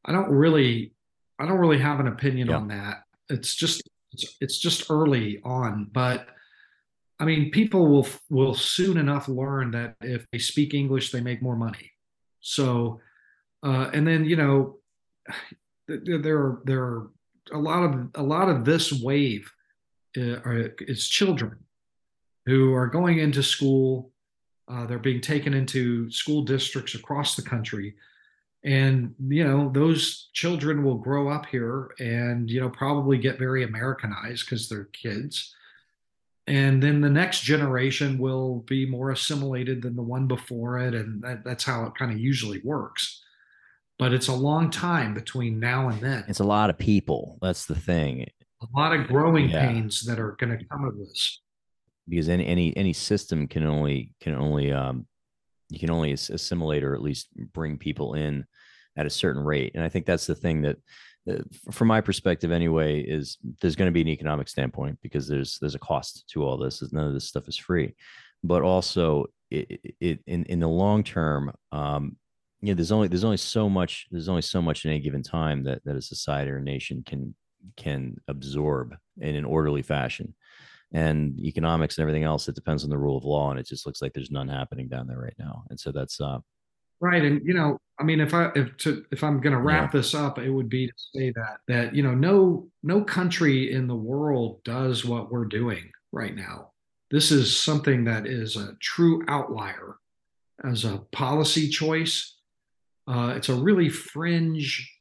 I 0.04 0.12
don't 0.12 0.28
really 0.28 0.92
I 1.38 1.46
don't 1.46 1.58
really 1.58 1.78
have 1.78 1.98
an 1.98 2.08
opinion 2.08 2.48
yeah. 2.48 2.56
on 2.56 2.68
that. 2.68 3.04
It's 3.30 3.54
just 3.54 3.82
it's, 4.12 4.36
it's 4.42 4.58
just 4.58 4.90
early 4.90 5.40
on, 5.44 5.88
but 5.90 6.28
I 7.18 7.24
mean, 7.24 7.50
people 7.50 7.88
will 7.88 8.06
will 8.28 8.54
soon 8.54 8.98
enough 8.98 9.28
learn 9.28 9.70
that 9.70 9.96
if 10.02 10.26
they 10.30 10.40
speak 10.40 10.74
English, 10.74 11.10
they 11.10 11.22
make 11.22 11.40
more 11.40 11.56
money. 11.56 11.90
So, 12.40 13.00
uh, 13.62 13.88
and 13.94 14.06
then 14.06 14.26
you 14.26 14.36
know, 14.36 14.76
there 15.88 16.38
are 16.38 16.60
there 16.64 16.82
are 16.82 17.10
a 17.52 17.58
lot 17.58 17.82
of 17.82 18.08
a 18.14 18.22
lot 18.22 18.48
of 18.48 18.64
this 18.64 18.92
wave 18.92 19.50
uh, 20.16 20.68
is 20.80 21.08
children 21.08 21.58
who 22.46 22.74
are 22.74 22.86
going 22.86 23.18
into 23.18 23.42
school. 23.42 24.10
Uh, 24.68 24.86
they're 24.86 24.98
being 24.98 25.20
taken 25.20 25.54
into 25.54 26.10
school 26.10 26.42
districts 26.42 26.94
across 26.94 27.36
the 27.36 27.42
country, 27.42 27.94
and 28.64 29.14
you 29.28 29.44
know 29.44 29.70
those 29.72 30.28
children 30.32 30.82
will 30.82 30.96
grow 30.96 31.28
up 31.28 31.46
here 31.46 31.92
and 32.00 32.50
you 32.50 32.60
know 32.60 32.70
probably 32.70 33.18
get 33.18 33.38
very 33.38 33.62
Americanized 33.62 34.44
because 34.46 34.68
they're 34.68 34.84
kids. 34.86 35.54
And 36.48 36.80
then 36.80 37.00
the 37.00 37.10
next 37.10 37.40
generation 37.40 38.18
will 38.18 38.60
be 38.68 38.86
more 38.86 39.10
assimilated 39.10 39.82
than 39.82 39.96
the 39.96 40.02
one 40.02 40.28
before 40.28 40.78
it, 40.78 40.94
and 40.94 41.20
that, 41.22 41.42
that's 41.44 41.64
how 41.64 41.84
it 41.86 41.96
kind 41.96 42.12
of 42.12 42.20
usually 42.20 42.60
works 42.62 43.22
but 43.98 44.12
it's 44.12 44.28
a 44.28 44.34
long 44.34 44.70
time 44.70 45.14
between 45.14 45.58
now 45.58 45.88
and 45.88 46.00
then. 46.00 46.24
It's 46.28 46.40
a 46.40 46.44
lot 46.44 46.70
of 46.70 46.78
people. 46.78 47.38
That's 47.40 47.66
the 47.66 47.74
thing. 47.74 48.26
A 48.62 48.66
lot 48.78 48.92
of 48.92 49.06
growing 49.06 49.48
yeah. 49.48 49.66
pains 49.66 50.04
that 50.06 50.18
are 50.18 50.36
going 50.38 50.56
to 50.56 50.64
come 50.64 50.84
of 50.84 50.96
this. 50.98 51.40
Because 52.08 52.28
any 52.28 52.46
any 52.46 52.76
any 52.76 52.92
system 52.92 53.48
can 53.48 53.66
only 53.66 54.14
can 54.20 54.34
only 54.34 54.72
um 54.72 55.06
you 55.68 55.80
can 55.80 55.90
only 55.90 56.12
assimilate 56.12 56.84
or 56.84 56.94
at 56.94 57.02
least 57.02 57.28
bring 57.52 57.78
people 57.78 58.14
in 58.14 58.44
at 58.96 59.06
a 59.06 59.10
certain 59.10 59.42
rate. 59.42 59.72
And 59.74 59.82
I 59.82 59.88
think 59.88 60.06
that's 60.06 60.26
the 60.26 60.34
thing 60.34 60.62
that 60.62 60.78
from 61.72 61.88
my 61.88 62.00
perspective 62.00 62.52
anyway 62.52 63.00
is 63.00 63.38
there's 63.60 63.74
going 63.74 63.88
to 63.88 63.92
be 63.92 64.00
an 64.00 64.08
economic 64.08 64.48
standpoint 64.48 64.98
because 65.02 65.26
there's 65.26 65.58
there's 65.58 65.74
a 65.74 65.80
cost 65.80 66.24
to 66.28 66.44
all 66.44 66.56
this 66.56 66.82
none 66.92 67.08
of 67.08 67.14
this 67.14 67.26
stuff 67.28 67.48
is 67.48 67.56
free 67.56 67.96
but 68.44 68.62
also 68.62 69.26
it, 69.50 69.80
it 70.00 70.20
in 70.26 70.44
in 70.44 70.60
the 70.60 70.68
long 70.68 71.02
term 71.02 71.52
um, 71.72 72.16
you 72.60 72.68
know, 72.68 72.74
there's 72.74 72.92
only 72.92 73.08
there's 73.08 73.24
only 73.24 73.36
so 73.36 73.68
much 73.68 74.06
there's 74.10 74.28
only 74.28 74.42
so 74.42 74.62
much 74.62 74.84
in 74.84 74.90
any 74.90 75.00
given 75.00 75.22
time 75.22 75.64
that 75.64 75.84
that 75.84 75.96
a 75.96 76.02
society 76.02 76.50
or 76.50 76.58
a 76.58 76.62
nation 76.62 77.02
can 77.06 77.34
can 77.76 78.16
absorb 78.28 78.94
in 79.20 79.34
an 79.34 79.44
orderly 79.44 79.82
fashion. 79.82 80.34
And 80.92 81.38
economics 81.40 81.98
and 81.98 82.02
everything 82.02 82.22
else, 82.22 82.48
it 82.48 82.54
depends 82.54 82.84
on 82.84 82.90
the 82.90 82.98
rule 82.98 83.18
of 83.18 83.24
law, 83.24 83.50
and 83.50 83.58
it 83.58 83.66
just 83.66 83.86
looks 83.86 84.00
like 84.00 84.12
there's 84.12 84.30
none 84.30 84.48
happening 84.48 84.88
down 84.88 85.06
there 85.06 85.18
right 85.18 85.34
now. 85.38 85.64
And 85.68 85.78
so 85.78 85.90
that's 85.90 86.20
uh, 86.20 86.38
right. 87.00 87.22
And 87.22 87.42
you 87.44 87.54
know, 87.54 87.78
I 87.98 88.04
mean, 88.04 88.20
if 88.20 88.32
I 88.32 88.50
if 88.54 88.76
to 88.78 89.04
if 89.10 89.22
I'm 89.24 89.40
going 89.40 89.52
to 89.52 89.60
wrap 89.60 89.92
yeah. 89.92 90.00
this 90.00 90.14
up, 90.14 90.38
it 90.38 90.50
would 90.50 90.68
be 90.68 90.86
to 90.86 90.92
say 91.14 91.32
that 91.32 91.58
that 91.68 91.94
you 91.94 92.02
know, 92.02 92.14
no 92.14 92.68
no 92.82 93.02
country 93.02 93.72
in 93.72 93.88
the 93.88 93.96
world 93.96 94.62
does 94.64 95.04
what 95.04 95.30
we're 95.30 95.44
doing 95.44 95.90
right 96.12 96.34
now. 96.34 96.70
This 97.10 97.30
is 97.30 97.56
something 97.56 98.04
that 98.04 98.26
is 98.26 98.56
a 98.56 98.76
true 98.80 99.24
outlier 99.28 99.96
as 100.64 100.84
a 100.84 101.02
policy 101.12 101.68
choice 101.68 102.35
uh, 103.06 103.34
it's 103.36 103.48
a 103.48 103.54
really 103.54 103.88
fringe 103.88 104.92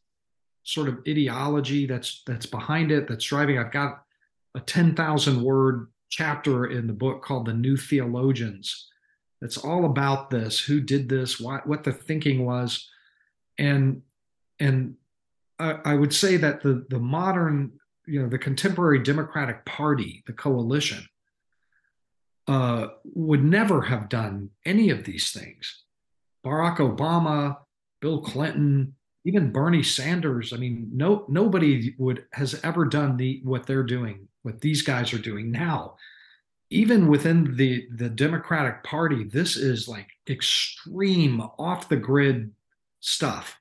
sort 0.64 0.88
of 0.88 1.00
ideology 1.08 1.86
that's 1.86 2.24
that's 2.26 2.46
behind 2.46 2.92
it 2.92 3.08
that's 3.08 3.26
driving. 3.26 3.58
I've 3.58 3.72
got 3.72 4.04
a 4.56 4.60
ten 4.60 4.96
thousand 4.96 5.42
word 5.42 5.88
chapter 6.10 6.68
in 6.68 6.88
the 6.88 6.94
book 6.94 7.24
called 7.24 7.46
"The 7.46 7.54
New 7.54 7.78
Theologians." 7.78 8.90
It's 9.42 9.58
all 9.58 9.86
about 9.86 10.30
this: 10.30 10.60
who 10.60 10.82
did 10.82 11.10
this, 11.10 11.40
why, 11.40 11.62
what 11.66 11.84
the 11.84 11.94
thinking 11.94 12.46
was, 12.46 12.90
and 13.58 14.02
and 14.60 14.96
I, 15.60 15.80
I 15.86 15.96
would 15.96 16.14
say 16.14 16.38
that 16.38 16.62
the 16.62 16.86
the 16.90 17.00
modern, 17.00 17.74
you 18.06 18.22
know, 18.22 18.30
the 18.30 18.38
contemporary 18.38 19.00
Democratic 19.00 19.66
Party, 19.66 20.24
the 20.26 20.34
coalition, 20.34 21.08
uh, 22.48 22.88
would 23.04 23.44
never 23.44 23.82
have 23.82 24.10
done 24.10 24.50
any 24.66 24.90
of 24.90 25.04
these 25.04 25.32
things. 25.32 25.84
Barack 26.46 26.78
Obama, 26.78 27.58
Bill 28.06 28.22
Clinton, 28.22 28.94
even 29.24 29.52
Bernie 29.52 29.82
Sanders. 29.82 30.54
I 30.54 30.58
mean, 30.58 30.92
no 30.94 31.26
nobody 31.28 31.96
would 31.98 32.26
has 32.34 32.60
ever 32.64 32.86
done 32.86 33.18
the 33.18 33.42
what 33.44 33.66
they're 33.66 33.82
doing, 33.82 34.28
what 34.44 34.62
these 34.62 34.84
guys 34.84 35.12
are 35.12 35.18
doing 35.18 35.50
now. 35.50 35.96
Even 36.70 37.08
within 37.08 37.56
the 37.56 37.88
the 37.96 38.08
Democratic 38.08 38.84
Party, 38.84 39.24
this 39.24 39.58
is 39.58 39.88
like 39.88 40.08
extreme 40.30 41.42
off 41.58 41.90
the 41.90 41.96
grid 41.96 42.52
stuff 43.00 43.60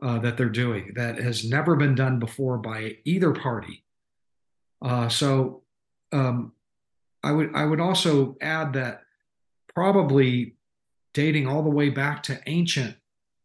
uh, 0.00 0.20
that 0.20 0.36
they're 0.36 0.48
doing 0.48 0.92
that 0.94 1.18
has 1.18 1.44
never 1.44 1.74
been 1.74 1.96
done 1.96 2.20
before 2.20 2.58
by 2.58 2.98
either 3.04 3.32
party. 3.32 3.82
Uh, 4.80 5.08
so 5.08 5.64
um, 6.12 6.52
I 7.24 7.32
would 7.32 7.52
I 7.52 7.64
would 7.64 7.80
also 7.80 8.36
add 8.40 8.74
that 8.74 9.02
probably 9.74 10.54
dating 11.14 11.48
all 11.48 11.64
the 11.64 11.68
way 11.80 11.90
back 11.90 12.22
to 12.22 12.40
ancient 12.46 12.96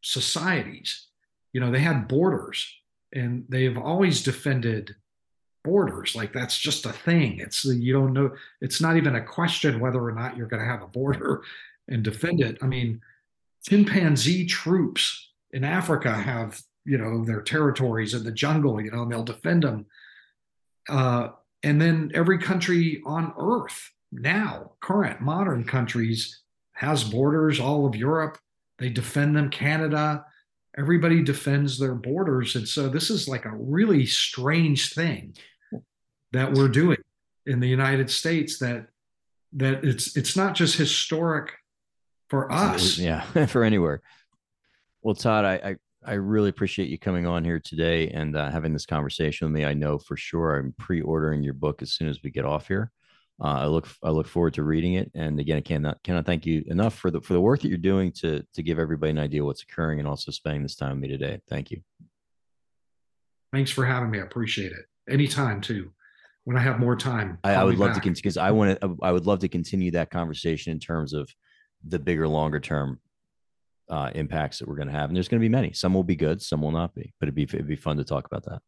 societies. 0.02 1.08
You 1.54 1.62
know, 1.62 1.72
they 1.72 1.80
had 1.80 2.08
borders 2.08 2.68
and 3.14 3.46
they've 3.50 3.78
always 3.78 4.24
defended 4.24 4.96
borders. 5.64 6.16
Like 6.16 6.34
that's 6.34 6.58
just 6.58 6.86
a 6.86 6.94
thing. 6.94 7.40
It's 7.40 7.66
you 7.66 7.94
don't 7.94 8.14
know, 8.14 8.32
it's 8.62 8.82
not 8.82 8.98
even 8.98 9.16
a 9.16 9.24
question 9.24 9.80
whether 9.80 10.04
or 10.04 10.12
not 10.12 10.38
you're 10.38 10.48
going 10.48 10.62
to 10.62 10.70
have 10.70 10.82
a 10.82 10.88
border 10.88 11.44
and 11.88 12.04
defend 12.04 12.42
it. 12.42 12.58
I 12.62 12.68
mean, 12.68 13.02
chimpanzee 13.68 14.46
troops 14.46 15.30
in 15.52 15.64
Africa 15.64 16.14
have, 16.14 16.62
you 16.86 16.98
know, 16.98 17.24
their 17.26 17.42
territories 17.42 18.14
in 18.14 18.24
the 18.24 18.32
jungle, 18.32 18.82
you 18.82 18.92
know, 18.92 19.04
and 19.04 19.12
they'll 19.12 19.24
defend 19.24 19.64
them. 19.64 19.86
Uh, 20.90 21.30
and 21.64 21.80
then 21.80 22.12
every 22.16 22.40
country 22.40 23.02
on 23.06 23.34
earth 23.38 23.92
now, 24.12 24.72
current 24.80 25.22
modern 25.22 25.64
countries, 25.64 26.42
has 26.74 27.04
borders, 27.04 27.60
all 27.60 27.86
of 27.86 27.96
Europe 27.96 28.38
they 28.82 28.90
defend 28.90 29.38
them. 29.38 29.50
Canada, 29.50 30.26
everybody 30.78 31.22
defends 31.24 31.78
their 31.78 31.94
borders. 31.94 32.56
And 32.56 32.68
so 32.68 32.90
this 32.90 33.12
is 33.12 33.28
like 33.28 33.46
a 33.46 33.56
really 33.56 34.08
strange 34.08 34.94
thing 34.94 35.36
that 36.34 36.52
we're 36.52 36.68
doing 36.68 36.98
in 37.46 37.60
the 37.60 37.68
United 37.68 38.10
States 38.10 38.58
that 38.60 38.88
that 39.54 39.84
it's 39.84 40.18
it's 40.18 40.36
not 40.36 40.56
just 40.56 40.78
historic 40.78 41.52
for 42.30 42.52
us. 42.52 42.98
Yeah, 42.98 43.22
for 43.46 43.64
anywhere. 43.64 44.02
Well, 45.04 45.16
Todd, 45.16 45.46
I, 45.46 45.54
I, 45.54 45.76
I 46.04 46.14
really 46.14 46.50
appreciate 46.50 46.90
you 46.90 46.98
coming 46.98 47.28
on 47.28 47.44
here 47.44 47.60
today 47.60 48.10
and 48.10 48.36
uh, 48.36 48.50
having 48.50 48.74
this 48.74 48.86
conversation 48.86 49.48
with 49.48 49.54
me. 49.54 49.66
I 49.66 49.74
know 49.74 50.00
for 50.00 50.18
sure 50.18 50.56
I'm 50.56 50.74
pre-ordering 50.78 51.44
your 51.44 51.54
book 51.54 51.82
as 51.82 51.92
soon 51.92 52.08
as 52.08 52.20
we 52.24 52.32
get 52.32 52.46
off 52.46 52.68
here. 52.68 52.92
Uh, 53.44 53.62
I 53.62 53.66
look 53.66 53.88
I 54.04 54.10
look 54.12 54.28
forward 54.28 54.54
to 54.56 54.64
reading 54.64 54.94
it. 54.94 55.12
And 55.16 55.40
again, 55.40 55.58
I 55.58 55.62
cannot 55.62 56.04
cannot 56.04 56.26
thank 56.26 56.46
you 56.46 56.64
enough 56.68 56.96
for 56.96 57.10
the 57.10 57.22
for 57.22 57.34
the 57.34 57.42
work 57.42 57.62
that 57.62 57.70
you're 57.70 57.78
doing 57.78 58.12
to 58.14 58.44
to 58.54 58.62
give 58.62 58.78
everybody 58.78 59.10
an 59.10 59.20
idea 59.20 59.44
what's 59.44 59.64
occurring 59.64 60.00
and 60.00 60.08
also 60.08 60.32
spending 60.32 60.62
this 60.62 60.76
time 60.76 60.92
with 60.92 61.00
me 61.00 61.08
today. 61.08 61.40
Thank 61.50 61.72
you. 61.72 61.82
Thanks 63.52 63.72
for 63.72 63.86
having 63.86 64.12
me. 64.12 64.20
I 64.20 64.24
appreciate 64.24 64.72
it. 64.72 64.86
Anytime 65.12 65.60
too. 65.60 65.92
When 66.44 66.58
I 66.58 66.62
have 66.62 66.80
more 66.80 66.96
time, 66.96 67.38
I, 67.44 67.54
I 67.54 67.64
would 67.64 67.78
love 67.78 67.90
back. 67.90 67.96
to 67.96 68.02
continue 68.02 68.22
because 68.22 68.38
I 68.38 68.52
want 68.52 68.80
to. 68.80 68.98
I 69.02 69.12
would 69.12 69.26
love 69.26 69.40
to 69.40 69.48
continue 69.48 69.92
that 69.92 70.10
conversation 70.10 70.72
in 70.72 70.80
terms 70.80 71.14
of 71.14 71.30
the 71.88 72.00
bigger, 72.00 72.28
longer 72.28 72.60
term 72.60 73.00
uh, 73.90 74.10
impacts 74.16 74.60
that 74.60 74.68
we're 74.68 74.76
going 74.76 74.88
to 74.88 74.94
have. 74.94 75.10
And 75.10 75.16
there's 75.16 75.28
going 75.28 75.40
to 75.40 75.46
be 75.46 75.50
many. 75.50 75.74
Some 75.74 75.94
will 75.94 76.04
be 76.04 76.16
good, 76.16 76.42
some 76.42 76.62
will 76.62 76.72
not 76.72 76.96
be. 76.96 77.14
But 77.20 77.28
it'd 77.28 77.36
be 77.36 77.44
it'd 77.44 77.68
be 77.68 77.76
fun 77.76 77.98
to 77.98 78.04
talk 78.04 78.26
about 78.26 78.44
that. 78.46 78.62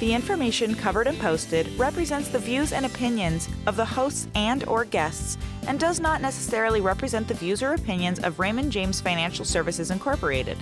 The 0.00 0.12
information 0.12 0.74
covered 0.74 1.06
and 1.06 1.18
posted 1.18 1.68
represents 1.78 2.28
the 2.28 2.38
views 2.38 2.72
and 2.72 2.84
opinions 2.84 3.48
of 3.66 3.76
the 3.76 3.84
hosts 3.84 4.28
and 4.34 4.64
or 4.64 4.84
guests 4.84 5.38
and 5.66 5.78
does 5.78 6.00
not 6.00 6.20
necessarily 6.20 6.80
represent 6.80 7.28
the 7.28 7.34
views 7.34 7.62
or 7.62 7.74
opinions 7.74 8.18
of 8.18 8.38
Raymond 8.38 8.72
James 8.72 9.00
Financial 9.00 9.44
Services 9.44 9.90
Incorporated. 9.90 10.58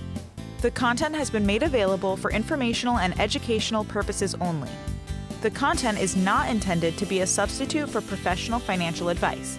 The 0.63 0.71
content 0.71 1.13
has 1.15 1.29
been 1.29 1.45
made 1.45 1.61
available 1.61 2.15
for 2.15 2.31
informational 2.31 2.99
and 2.99 3.19
educational 3.19 3.83
purposes 3.83 4.33
only. 4.39 4.69
The 5.41 5.51
content 5.51 5.99
is 5.99 6.15
not 6.15 6.49
intended 6.49 6.97
to 6.99 7.05
be 7.05 7.19
a 7.19 7.27
substitute 7.27 7.89
for 7.89 7.99
professional 7.99 8.59
financial 8.59 9.09
advice. 9.09 9.57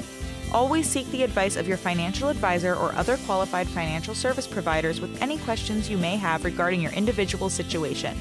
Always 0.51 0.89
seek 0.89 1.07
the 1.11 1.23
advice 1.23 1.57
of 1.57 1.69
your 1.69 1.77
financial 1.77 2.31
advisor 2.31 2.75
or 2.75 2.95
other 2.95 3.19
qualified 3.27 3.69
financial 3.69 4.15
service 4.15 4.47
providers 4.47 4.99
with 4.99 5.21
any 5.21 5.37
questions 5.37 5.91
you 5.91 5.99
may 5.99 6.17
have 6.17 6.43
regarding 6.43 6.81
your 6.81 6.93
individual 6.93 7.51
situation. 7.51 8.17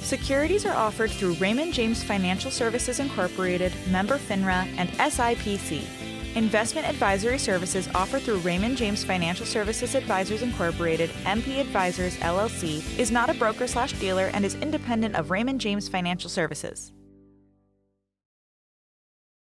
Securities 0.00 0.66
are 0.66 0.74
offered 0.74 1.12
through 1.12 1.34
Raymond 1.34 1.74
James 1.74 2.02
Financial 2.02 2.50
Services 2.50 2.98
Incorporated, 2.98 3.72
member 3.88 4.18
FINRA, 4.18 4.66
and 4.76 4.88
SIPC. 4.98 5.86
Investment 6.36 6.86
advisory 6.86 7.38
services 7.38 7.88
offered 7.94 8.20
through 8.20 8.40
Raymond 8.40 8.76
James 8.76 9.02
Financial 9.02 9.46
Services 9.46 9.94
Advisors 9.94 10.42
Incorporated, 10.42 11.08
MP 11.24 11.60
Advisors 11.60 12.14
LLC, 12.18 12.98
is 12.98 13.10
not 13.10 13.30
a 13.30 13.34
broker 13.34 13.66
slash 13.66 13.94
dealer 13.94 14.30
and 14.34 14.44
is 14.44 14.54
independent 14.56 15.16
of 15.16 15.30
Raymond 15.30 15.62
James 15.62 15.88
Financial 15.88 16.28
Services. 16.28 16.92